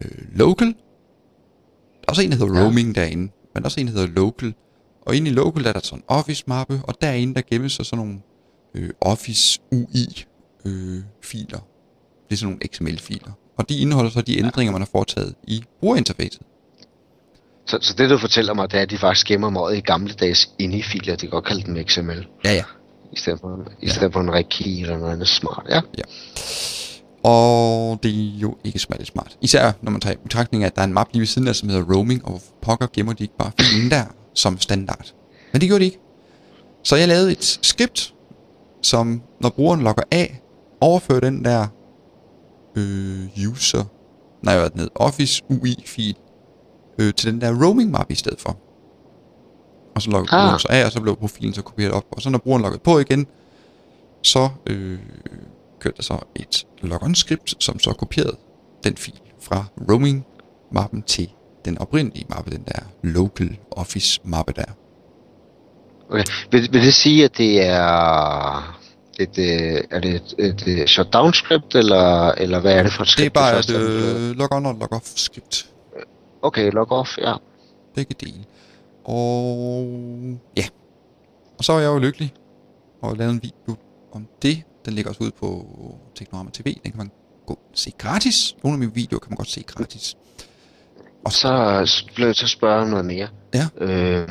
øh, 0.00 0.36
Local. 0.36 0.66
Der 0.66 2.04
er 2.08 2.08
også 2.08 2.22
en, 2.22 2.30
der 2.30 2.36
hedder 2.36 2.54
Ja. 2.54 2.64
Roaming 2.64 2.94
derinde, 2.94 3.22
men 3.22 3.54
der 3.54 3.60
er 3.60 3.64
også 3.64 3.80
en, 3.80 3.86
der 3.86 3.92
hedder 3.92 4.06
Local. 4.06 4.54
Og 5.02 5.16
inde 5.16 5.30
i 5.30 5.34
Local, 5.34 5.62
der 5.62 5.68
er 5.68 5.72
der 5.72 5.80
sådan 5.80 5.98
en 5.98 6.04
Office-mappe, 6.08 6.80
og 6.82 6.94
derinde, 7.00 7.34
der 7.34 7.42
gemmes 7.50 7.72
så 7.72 7.84
sådan 7.84 8.04
nogle 8.04 8.20
øh, 8.74 8.90
Office 9.00 9.58
UI-filer. 9.72 11.58
det 12.28 12.34
er 12.34 12.36
sådan 12.36 12.46
nogle 12.48 12.58
XML-filer. 12.74 13.32
Og 13.58 13.68
de 13.68 13.78
indeholder 13.78 14.10
så 14.10 14.20
de 14.20 14.38
ændringer, 14.38 14.72
man 14.72 14.80
har 14.80 14.88
foretaget 14.92 15.34
i 15.46 15.62
brugerinterfacet. 15.80 16.42
Så, 17.66 17.78
så 17.80 17.94
det 17.98 18.10
du 18.10 18.18
fortæller 18.18 18.54
mig, 18.54 18.70
det 18.70 18.78
er, 18.78 18.82
at 18.82 18.90
de 18.90 18.98
faktisk 18.98 19.26
gemmer 19.26 19.50
meget 19.50 19.76
i 19.76 19.80
gamle 19.80 20.12
dages 20.12 20.50
inde-filer. 20.58 21.14
De 21.16 21.20
kan 21.20 21.30
godt 21.30 21.44
kalde 21.44 21.62
dem 21.62 21.84
XML. 21.88 22.26
Ja, 22.44 22.52
ja. 22.52 22.64
I 23.12 23.18
stedet 23.18 23.40
for, 23.40 23.68
i 23.82 23.86
Ja. 23.86 23.92
stedet 23.92 24.12
for 24.12 24.20
en 24.20 24.32
rigtig 24.32 24.82
eller 24.82 24.98
noget 24.98 25.12
andet 25.12 25.28
smart. 25.28 25.66
Ja. 25.70 25.80
Og 27.22 27.98
det 28.02 28.10
er 28.10 28.38
jo 28.38 28.56
ikke 28.64 28.78
særlig 28.78 29.06
smart. 29.06 29.36
Især 29.40 29.72
når 29.82 29.90
man 29.92 30.00
tager 30.00 30.14
i 30.14 30.18
betragtning 30.22 30.64
af, 30.64 30.66
at 30.66 30.76
der 30.76 30.82
er 30.82 30.86
en 30.86 30.92
map 30.92 31.08
lige 31.12 31.20
ved 31.20 31.26
siden 31.26 31.48
af, 31.48 31.56
som 31.56 31.68
hedder 31.68 31.94
roaming, 31.94 32.24
og 32.24 32.42
pokker 32.62 32.86
gemmer 32.92 33.12
de 33.12 33.24
ikke 33.24 33.36
bare 33.38 33.50
filen 33.60 33.90
der 33.90 34.04
som 34.34 34.60
standard. 34.60 35.12
Men 35.52 35.60
det 35.60 35.68
gjorde 35.68 35.80
de 35.80 35.84
ikke. 35.84 35.98
Så 36.84 36.96
jeg 36.96 37.08
lavede 37.08 37.32
et 37.32 37.58
script, 37.62 38.14
som 38.82 39.22
når 39.40 39.48
brugeren 39.48 39.80
logger 39.80 40.02
af, 40.10 40.42
overfører 40.80 41.20
den 41.20 41.44
der 41.44 41.66
øh, 42.76 43.48
user, 43.50 43.84
nej, 44.42 44.58
hvad 44.58 44.70
ned, 44.74 44.88
Office 44.94 45.42
UI-fil, 45.48 46.16
øh, 46.98 47.14
til 47.14 47.32
den 47.32 47.40
der 47.40 47.64
roaming 47.64 47.90
map 47.90 48.10
i 48.10 48.14
stedet 48.14 48.40
for. 48.40 48.56
Og 49.94 50.02
så 50.02 50.10
logger 50.10 50.32
Ah. 50.32 50.38
brugeren 50.42 50.58
så 50.58 50.68
af, 50.70 50.84
og 50.84 50.92
så 50.92 51.00
blev 51.00 51.16
profilen 51.16 51.54
så 51.54 51.62
kopieret 51.62 51.92
op. 51.92 52.04
Og 52.10 52.22
så 52.22 52.30
når 52.30 52.38
brugeren 52.38 52.62
logger 52.62 52.78
på 52.78 52.98
igen, 52.98 53.26
så 54.22 54.48
øh, 54.66 54.98
kørte 55.80 55.96
der 55.96 56.02
så 56.02 56.18
et 56.34 56.66
logon-skript, 56.82 57.64
som 57.64 57.78
så 57.78 57.92
kopierede 57.92 58.36
den 58.84 58.96
fil 58.96 59.20
fra 59.40 59.64
roaming-mappen 59.90 61.02
til 61.02 61.30
den 61.64 61.78
oprindelige 61.78 62.26
mappe, 62.30 62.50
den 62.50 62.64
der 62.68 62.80
local 63.02 63.58
office-mappe 63.70 64.52
der. 64.52 64.64
Okay. 66.10 66.24
Vil, 66.52 66.68
vil 66.72 66.82
det 66.82 66.94
sige, 66.94 67.24
at 67.24 67.38
det 67.38 67.64
er 67.66 68.78
et, 69.18 69.38
øh, 69.38 69.80
er 69.90 70.00
det 70.00 70.14
et, 70.14 70.34
et, 70.38 70.80
et 70.80 70.88
shutdown 70.90 71.32
script, 71.34 71.74
eller, 71.74 72.28
eller 72.32 72.60
hvad 72.60 72.72
er 72.74 72.82
det 72.82 72.92
for 72.92 73.02
et 73.02 73.06
Det 73.06 73.12
er 73.12 73.18
script? 73.20 73.34
bare 73.34 73.58
et 73.58 73.70
øh, 74.30 74.36
log 74.36 74.52
on 74.52 74.66
og 74.66 74.74
log 74.74 74.92
off 74.92 75.06
skript. 75.16 75.68
Okay, 76.42 76.70
log 76.72 76.92
off, 76.92 77.18
ja. 77.18 77.34
Begge 77.94 78.14
dele. 78.20 78.44
Og 79.04 79.86
ja. 80.56 80.64
Og 81.58 81.64
så 81.64 81.72
er 81.72 81.78
jeg 81.78 81.88
jo 81.88 81.98
lykkelig 81.98 82.32
og 83.02 83.16
lavet 83.16 83.32
en 83.32 83.40
video 83.42 83.76
om 84.12 84.26
det. 84.42 84.62
Den 84.84 84.94
ligger 84.94 85.10
også 85.10 85.22
ude 85.24 85.30
på 85.40 85.66
Teknorama 86.14 86.50
TV. 86.52 86.64
Den 86.64 86.90
kan 86.92 86.98
man 86.98 87.10
gå 87.46 87.58
se 87.74 87.92
gratis. 87.98 88.56
Nogle 88.64 88.74
af 88.74 88.78
mine 88.78 88.94
videoer 88.94 89.20
kan 89.20 89.30
man 89.30 89.36
godt 89.36 89.50
se 89.50 89.62
gratis. 89.66 90.16
Og 91.24 91.32
så 91.32 92.06
bliver 92.14 92.28
jeg 92.28 92.36
til 92.36 92.44
at 92.44 92.50
spørge 92.50 92.90
noget 92.90 93.04
mere. 93.04 93.28
Ja. 93.54 93.66
Øh, 93.80 94.28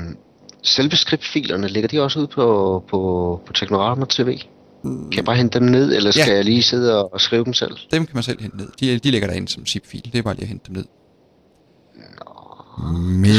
selve 0.68 0.96
scriptfilerne, 0.96 1.68
ligger 1.68 1.88
de 1.88 2.02
også 2.04 2.20
ude 2.20 2.28
på, 2.28 2.84
på, 2.90 3.42
på 3.48 3.54
Teknorama 3.54 4.06
TV? 4.10 4.38
Kan 4.84 5.14
jeg 5.16 5.26
bare 5.26 5.36
hente 5.36 5.60
dem 5.60 5.68
ned, 5.68 5.96
eller 5.96 6.12
skal 6.12 6.30
Ja. 6.30 6.36
jeg 6.36 6.46
lige 6.46 6.64
sidde 6.64 7.00
og, 7.04 7.14
og 7.14 7.22
skrive 7.22 7.46
dem 7.46 7.54
selv? 7.54 7.72
Dem 7.92 8.06
kan 8.06 8.16
man 8.16 8.24
selv 8.24 8.42
hente 8.42 8.58
ned. 8.58 8.68
De, 8.80 9.00
de 9.00 9.12
ligger 9.12 9.28
derinde 9.28 9.48
som 9.48 9.66
zip-fil. 9.66 10.10
Det 10.14 10.16
er 10.16 10.22
bare 10.22 10.34
lige 10.34 10.42
at 10.44 10.48
hente 10.48 10.66
dem 10.68 10.76
ned. 10.76 10.86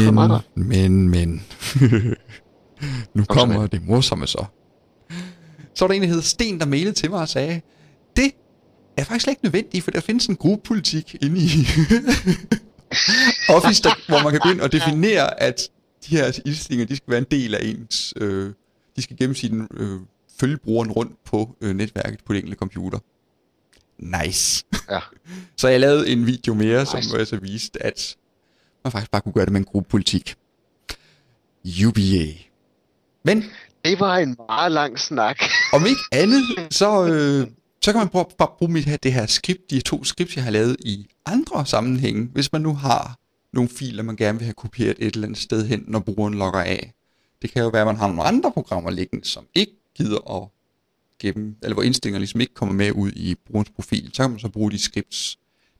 det 0.05 0.13
meget 0.13 0.29
Men, 0.29 0.29
godt. 0.29 0.57
men, 0.67 1.09
men. 1.09 1.43
nu 3.15 3.23
Kom 3.25 3.49
kommer 3.49 3.67
det 3.67 3.87
morsomme 3.87 4.27
så. 4.27 4.45
Så 5.75 5.85
var 5.85 5.87
der 5.87 5.95
en, 5.95 6.01
der 6.01 6.07
hed 6.07 6.21
Sten, 6.21 6.59
der 6.59 6.65
mailede 6.65 6.93
til 6.93 7.09
mig 7.09 7.21
og 7.21 7.29
sagde, 7.29 7.61
det 8.15 8.31
er 8.97 9.03
faktisk 9.03 9.23
slet 9.23 9.31
ikke 9.31 9.43
nødvendigt, 9.43 9.83
for 9.83 9.91
der 9.91 9.99
findes 9.99 10.25
en 10.25 10.35
gruppepolitik 10.35 11.15
inde 11.21 11.39
i 11.41 11.49
Office, 13.55 13.83
der, 13.83 14.07
hvor 14.07 14.23
man 14.23 14.31
kan 14.31 14.39
gå 14.39 14.49
ind 14.49 14.61
og 14.61 14.71
definere, 14.71 15.41
at 15.43 15.61
de 16.05 16.17
her 16.17 16.39
indstillinger, 16.45 16.85
de 16.85 16.95
skal 16.95 17.11
være 17.11 17.17
en 17.19 17.27
del 17.31 17.55
af 17.55 17.59
ens, 17.63 18.13
øh, 18.17 18.53
de 18.95 19.01
skal 19.01 19.17
gennemsige 19.17 19.49
den, 19.49 19.67
øh, 19.73 19.99
følge 20.39 20.57
brugeren 20.57 20.91
rundt 20.91 21.23
på 21.25 21.55
øh, 21.61 21.75
netværket 21.75 22.19
på 22.25 22.33
det 22.33 22.37
enkelte 22.39 22.57
computer. 22.57 22.99
Nice. 23.99 24.65
Ja. 24.91 24.99
Så 25.57 25.67
jeg 25.67 25.79
lavede 25.79 26.09
en 26.09 26.25
video 26.25 26.53
mere, 26.53 26.79
Nice. 26.79 26.91
som 27.09 27.19
altså 27.19 27.37
viste, 27.37 27.83
at 27.83 28.15
man 28.83 28.91
faktisk 28.91 29.11
bare 29.11 29.21
kunne 29.21 29.33
gøre 29.33 29.45
det 29.45 29.51
med 29.53 29.59
en 29.61 29.65
gruppepolitik. 29.65 30.35
UBA. 31.87 32.25
Men 33.25 33.43
Det 33.85 33.99
var 33.99 34.17
en 34.17 34.35
meget 34.49 34.71
lang 34.71 34.99
snak. 34.99 35.37
om 35.73 35.85
ikke 35.85 36.01
andet, 36.11 36.43
så, 36.71 37.07
øh, 37.07 37.47
så 37.83 37.91
kan 37.91 37.99
man 37.99 38.09
prøve, 38.09 38.25
bare 38.37 38.49
bruge 38.57 38.71
mit 38.71 38.85
her, 38.85 38.97
det 38.97 39.13
her 39.13 39.25
skript, 39.25 39.71
de 39.71 39.81
to 39.81 40.03
skript, 40.03 40.35
jeg 40.35 40.43
har 40.43 40.51
lavet 40.51 40.77
i 40.79 41.07
andre 41.25 41.65
sammenhænge, 41.65 42.29
hvis 42.33 42.51
man 42.51 42.61
nu 42.61 42.73
har 42.73 43.19
nogle 43.53 43.69
filer, 43.69 44.03
man 44.03 44.15
gerne 44.15 44.37
vil 44.37 44.45
have 44.45 44.53
kopieret 44.53 44.95
et 44.99 45.15
eller 45.15 45.27
andet 45.27 45.39
sted 45.41 45.67
hen, 45.67 45.83
når 45.87 45.99
brugeren 45.99 46.33
logger 46.33 46.59
af. 46.59 46.93
Det 47.41 47.51
kan 47.51 47.61
jo 47.63 47.69
være, 47.69 47.81
at 47.81 47.87
man 47.87 47.95
har 47.95 48.07
nogle 48.07 48.23
andre 48.23 48.51
programmer 48.51 48.89
liggende, 48.91 49.25
som 49.25 49.45
ikke 49.55 49.73
gider 49.95 50.41
at 50.41 50.47
gemme, 51.19 51.55
eller 51.63 51.73
hvor 51.73 51.83
indstillinger 51.83 52.19
ligesom 52.19 52.41
ikke 52.41 52.53
kommer 52.53 52.75
med 52.75 52.91
ud 52.91 53.11
i 53.11 53.35
brugerens 53.45 53.69
profil. 53.75 54.09
Så 54.13 54.23
kan 54.23 54.29
man 54.31 54.39
så 54.39 54.49
bruge 54.49 54.71
de 54.71 54.77
scripts 54.79 55.39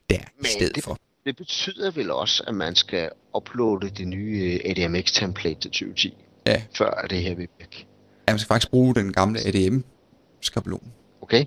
der 0.10 0.16
i 0.44 0.46
stedet 0.48 0.76
det- 0.76 0.84
for. 0.84 0.98
Det 1.26 1.36
betyder 1.38 1.92
vel 1.92 2.12
også, 2.12 2.44
at 2.48 2.56
man 2.56 2.76
skal 2.76 3.10
uploade 3.38 3.90
det 3.90 4.08
nye 4.08 4.60
øh, 4.66 4.72
ADMX-template 4.72 5.60
til 5.60 5.72
2010, 5.72 6.14
Ja, 6.48 6.62
før 6.78 7.06
det 7.10 7.22
her 7.22 7.36
vil 7.36 7.48
virke. 7.60 7.86
ja, 8.28 8.34
man 8.34 8.40
skal 8.40 8.48
faktisk 8.48 8.70
bruge 8.72 8.96
den 8.96 9.14
gamle 9.14 9.40
ADM-skabelon. 9.48 10.92
Okay? 11.22 11.46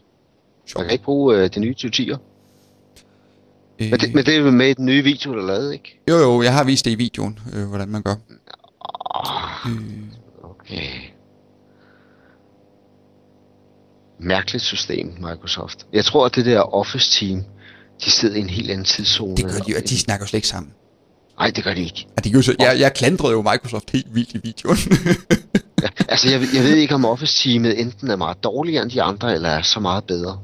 Man 0.77 0.85
kan 0.85 0.93
ikke 0.93 1.05
bruge 1.05 1.37
øh, 1.37 1.43
det 1.43 1.59
nye 1.61 1.75
2010'er. 1.79 2.17
Øh, 3.81 3.91
Men 3.91 4.01
det, 4.01 4.15
men 4.15 4.25
det 4.25 4.37
er 4.37 4.51
med 4.51 4.69
i 4.69 4.75
den 4.75 4.87
nye 4.87 5.03
video, 5.03 5.33
er 5.33 5.47
lavet, 5.47 5.73
ikke? 5.73 6.01
jo, 6.09 6.17
jo, 6.17 6.43
jeg 6.43 6.53
har 6.55 6.65
vist 6.65 6.85
det 6.85 6.91
i 6.91 6.95
videoen, 6.95 7.39
øh, 7.53 7.65
hvordan 7.69 7.89
man 7.89 8.03
gør. 8.03 8.15
Oh, 9.15 9.71
Øh, 9.73 10.51
okay. 10.51 10.89
Mærkeligt 14.21 14.65
system, 14.65 15.07
Microsoft. 15.21 15.87
Jeg 15.93 16.05
tror, 16.05 16.27
at 16.27 16.35
det 16.35 16.47
der 16.47 16.75
Office-team, 16.75 17.45
de 18.05 18.11
sidder 18.11 18.37
i 18.37 18.41
en 18.41 18.51
helt 18.51 18.71
anden 18.71 18.85
tidszone. 18.85 19.37
det 19.37 19.45
gør 19.45 19.51
de 19.59 19.71
jo, 19.71 19.77
og 19.77 19.89
de 19.89 19.99
snakker 19.99 20.25
jo 20.25 20.29
slet 20.29 20.39
ikke 20.39 20.49
sammen. 20.49 20.73
Nej, 21.39 21.51
det 21.51 21.65
gør 21.65 21.75
de 21.75 21.81
ikke. 21.83 22.07
Ja, 22.09 22.21
det 22.25 22.33
gør 22.33 22.41
så, 22.41 22.55
jeg, 22.59 22.77
jeg 22.81 22.95
klandrede 22.95 23.33
jo 23.33 23.43
Microsoft 23.43 23.91
helt 23.91 24.15
vildt 24.15 24.31
i 24.35 24.39
videoen. 24.43 24.77
Ja, 25.83 25.89
altså, 26.09 26.31
jeg, 26.31 26.41
jeg 26.55 26.63
ved 26.63 26.75
ikke, 26.77 26.95
om 26.95 27.05
Office-teamet 27.05 27.81
enten 27.81 28.11
er 28.11 28.17
meget 28.17 28.45
dårligere 28.45 28.83
end 28.83 28.91
de 28.91 29.03
andre, 29.03 29.35
eller 29.35 29.49
er 29.49 29.63
så 29.63 29.81
meget 29.81 30.05
bedre, 30.05 30.39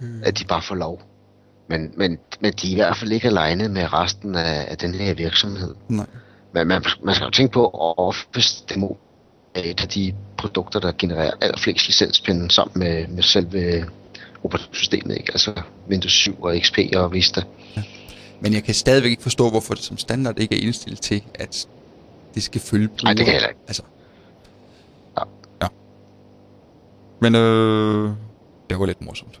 Mm. 0.00 0.20
at 0.24 0.38
de 0.38 0.44
bare 0.44 0.62
får 0.62 0.74
lov. 0.74 1.02
Men, 1.68 1.92
men, 1.96 2.18
men 2.40 2.52
de 2.52 2.66
er 2.66 2.72
i 2.72 2.74
hvert 2.74 2.96
fald 2.96 3.12
ikke 3.12 3.28
alene 3.28 3.68
med 3.68 3.92
resten 3.92 4.34
af, 4.34 4.66
af 4.68 4.78
den 4.78 4.94
her 4.94 5.14
virksomhed. 5.14 5.74
Nej. 5.88 6.06
Men 6.52 6.68
man, 6.68 6.84
man 7.04 7.14
skal 7.14 7.24
jo 7.24 7.30
tænke 7.30 7.52
på, 7.52 7.66
at 7.66 7.94
Office 7.98 8.64
Demo 8.68 8.88
er 9.54 9.60
et 9.64 9.80
af 9.80 9.88
de 9.88 10.14
produkter, 10.38 10.80
der 10.80 10.92
genererer 10.98 11.30
allerflest 11.40 11.86
licenspinde 11.86 12.50
sammen 12.50 12.78
med, 12.78 13.08
med 13.08 13.22
selve 13.22 13.84
operativsystemet, 14.44 15.16
ikke? 15.16 15.32
Altså 15.32 15.62
Windows 15.90 16.12
7 16.12 16.42
og 16.42 16.56
XP 16.62 16.78
og 16.96 17.12
Vista. 17.12 17.42
Men 18.40 18.52
jeg 18.52 18.64
kan 18.64 18.74
stadigvæk 18.74 19.10
ikke 19.10 19.22
forstå, 19.22 19.50
hvorfor 19.50 19.74
det 19.74 19.82
som 19.82 19.98
standard 19.98 20.38
ikke 20.38 20.58
er 20.58 20.62
indstillet 20.66 21.00
til, 21.00 21.22
at 21.34 21.68
det 22.34 22.42
skal 22.42 22.60
følge 22.60 22.88
brugeren. 22.88 23.04
Nej, 23.04 23.14
det 23.14 23.24
kan 23.24 23.34
jeg 23.34 23.48
ikke. 23.48 23.60
Altså. 23.68 23.82
Ja. 25.18 25.22
ja. 25.62 25.68
Men 27.20 27.34
øh, 27.34 28.10
det 28.70 28.78
var 28.78 28.86
lidt 28.86 29.00
morsomt. 29.00 29.40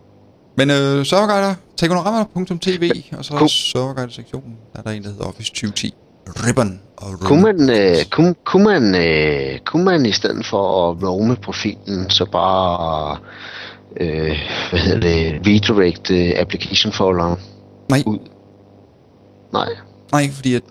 Men 0.56 0.70
øh, 0.70 1.06
serverguider, 1.06 1.54
tekonorama.tv, 1.76 2.90
og 3.18 3.24
så 3.24 3.34
Cool. 3.36 3.48
serverguider-sektionen, 3.48 4.56
der 4.72 4.78
er 4.78 4.82
der 4.82 4.90
en, 4.90 5.02
der 5.02 5.08
hedder 5.08 5.24
Office 5.24 5.50
2010. 5.50 5.94
Ribbon 6.26 6.80
og 6.96 7.08
Ribbon. 7.12 7.26
Kunne 7.26 7.42
man, 7.42 7.70
øh, 7.70 7.96
kunne, 8.10 8.34
kunne, 8.44 8.64
man, 8.64 8.94
øh, 8.94 9.58
kunne 9.58 9.84
man 9.84 10.06
i 10.06 10.12
stedet 10.12 10.46
for 10.46 10.90
at 10.90 11.02
roame 11.02 11.36
profilen, 11.36 12.10
så 12.10 12.24
bare 12.32 13.16
øh, 14.00 14.36
hvad 14.70 14.80
hedder 14.80 15.00
det, 15.00 15.46
redirect 15.46 16.10
øh, 16.10 16.32
application 16.36 16.92
folderen 16.92 17.38
Nej, 17.90 18.02
ud? 18.06 18.18
Nej. 19.52 19.68
nej, 20.12 20.30
fordi 20.30 20.54
at, 20.54 20.62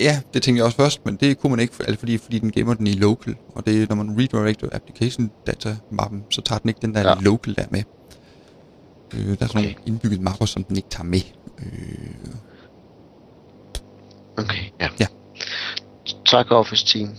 ja, 0.00 0.20
det 0.34 0.42
tænkte 0.42 0.58
jeg 0.58 0.64
også 0.64 0.76
først, 0.76 1.06
men 1.06 1.16
det 1.16 1.40
kunne 1.40 1.50
man 1.50 1.60
ikke, 1.60 1.74
altså 1.80 1.98
fordi, 1.98 2.18
fordi 2.18 2.38
den 2.38 2.50
gemmer 2.52 2.74
den 2.74 2.86
i 2.86 2.92
local, 2.92 3.34
og 3.54 3.66
det 3.66 3.88
når 3.88 3.96
man 3.96 4.16
redirecter 4.18 4.68
application 4.72 5.30
data 5.46 5.76
mappen, 5.90 6.24
så 6.30 6.40
tager 6.42 6.58
den 6.58 6.68
ikke 6.68 6.80
den 6.82 6.94
der. 6.94 7.00
Ja. 7.00 7.14
local 7.20 7.54
der 7.56 7.64
med. 7.70 7.82
Øh, 9.14 9.26
der 9.26 9.32
er 9.32 9.46
sådan 9.46 9.46
okay. 9.46 9.58
Okay. 9.58 9.74
nogle 9.74 9.74
indbygget 9.86 10.20
mapper, 10.20 10.46
som 10.46 10.64
den 10.64 10.76
ikke 10.76 10.88
tager 10.88 11.04
med. 11.04 11.20
Øh, 11.58 12.34
Okay, 14.38 14.64
ja. 14.80 14.88
Ja. 15.00 15.06
Tak 16.26 16.46
Office 16.50 16.86
Team. 16.86 17.16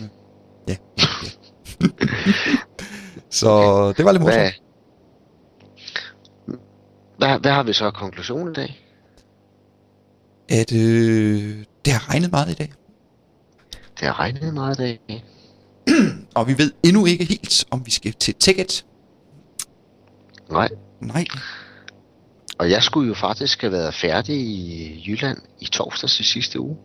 ja. 0.00 0.06
ja. 0.68 0.76
så 3.30 3.48
det 3.96 4.04
var 4.04 4.12
lidt 4.12 4.22
Hvad, 4.22 4.34
morsomt. 4.36 4.62
hvad, 7.18 7.38
hvad 7.40 7.52
har 7.52 7.62
vi 7.62 7.72
så 7.72 7.84
af 7.84 7.94
konklusion 7.94 8.50
i 8.50 8.52
dag? 8.52 8.80
At 10.48 10.72
øh, 10.72 11.64
det 11.84 11.92
har 11.92 12.10
regnet 12.10 12.30
meget 12.30 12.50
i 12.50 12.54
dag, 12.54 12.72
Det 13.72 14.06
har 14.08 14.18
regnet 14.20 14.54
meget 14.54 14.78
i 14.78 14.82
dag. 14.82 15.24
og 16.36 16.48
vi 16.48 16.58
ved 16.58 16.72
endnu 16.82 17.06
ikke 17.06 17.24
helt, 17.24 17.64
om 17.70 17.86
vi 17.86 17.90
skal 17.90 18.12
til 18.12 18.34
Ticket. 18.34 18.84
Nej. 20.50 20.68
Nej, 21.00 21.26
Og 22.58 22.70
jeg 22.70 22.82
skulle 22.82 23.08
jo 23.08 23.14
faktisk 23.14 23.60
have 23.60 23.72
været 23.72 23.94
færdig 23.94 24.36
i 24.36 25.04
Jylland 25.06 25.38
i 25.60 25.66
torsdags 25.66 26.20
i 26.20 26.24
sidste 26.24 26.60
uge. 26.60 26.76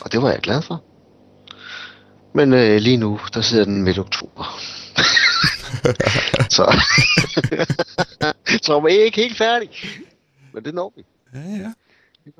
Og 0.00 0.12
det 0.12 0.22
var 0.22 0.30
jeg 0.30 0.40
glad 0.40 0.62
for. 0.62 0.84
Men 2.34 2.52
øh, 2.52 2.80
lige 2.80 2.96
nu, 2.96 3.20
der 3.34 3.40
sidder 3.40 3.64
den 3.64 3.82
midt 3.82 3.98
oktober. 3.98 4.44
så, 6.56 6.82
så 8.66 8.76
er 8.76 8.88
ikke 8.88 9.20
helt 9.20 9.38
færdig. 9.38 9.70
Men 10.52 10.64
det 10.64 10.74
når 10.74 10.92
vi. 10.96 11.04
ja, 11.34 11.40
ja. 11.40 11.72
Vi 12.24 12.32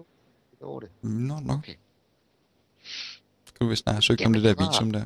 når 0.61 0.80
det. 0.80 0.88
Nå, 1.02 1.40
nok. 1.40 1.58
Okay. 1.58 1.74
Skal 3.47 3.68
vi 3.68 3.76
snart 3.76 4.05
søgt 4.05 4.26
om 4.26 4.32
det 4.32 4.42
der 4.42 4.55
visum 4.55 4.90
der? 4.90 5.05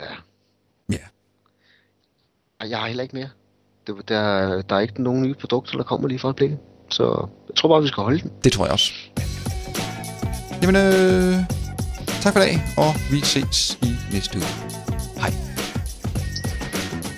Ja. 0.00 0.14
Ja. 0.92 0.98
Og 2.64 2.70
jeg 2.70 2.78
har 2.78 2.86
heller 2.86 3.02
ikke 3.02 3.16
mere. 3.16 3.28
Det, 3.86 4.08
der, 4.08 4.62
der 4.62 4.76
er 4.76 4.80
ikke 4.80 5.02
nogen 5.02 5.22
nye 5.22 5.34
produkter, 5.34 5.76
der 5.76 5.84
kommer 5.84 6.08
lige 6.08 6.18
for 6.18 6.28
øjeblikket. 6.28 6.58
Så 6.90 7.28
jeg 7.48 7.56
tror 7.56 7.68
bare, 7.68 7.82
vi 7.82 7.88
skal 7.88 8.02
holde 8.02 8.20
den. 8.20 8.32
Det 8.44 8.52
tror 8.52 8.64
jeg 8.64 8.72
også. 8.72 8.92
Jamen, 10.62 10.76
øh, 10.76 11.34
tak 12.22 12.32
for 12.32 12.40
i 12.40 12.44
dag, 12.44 12.60
og 12.76 12.94
vi 13.10 13.20
ses 13.20 13.78
i 13.82 13.92
næste 14.12 14.38
uge. 14.38 14.46
Hej. 15.20 15.30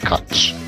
Kranz. 0.02 0.65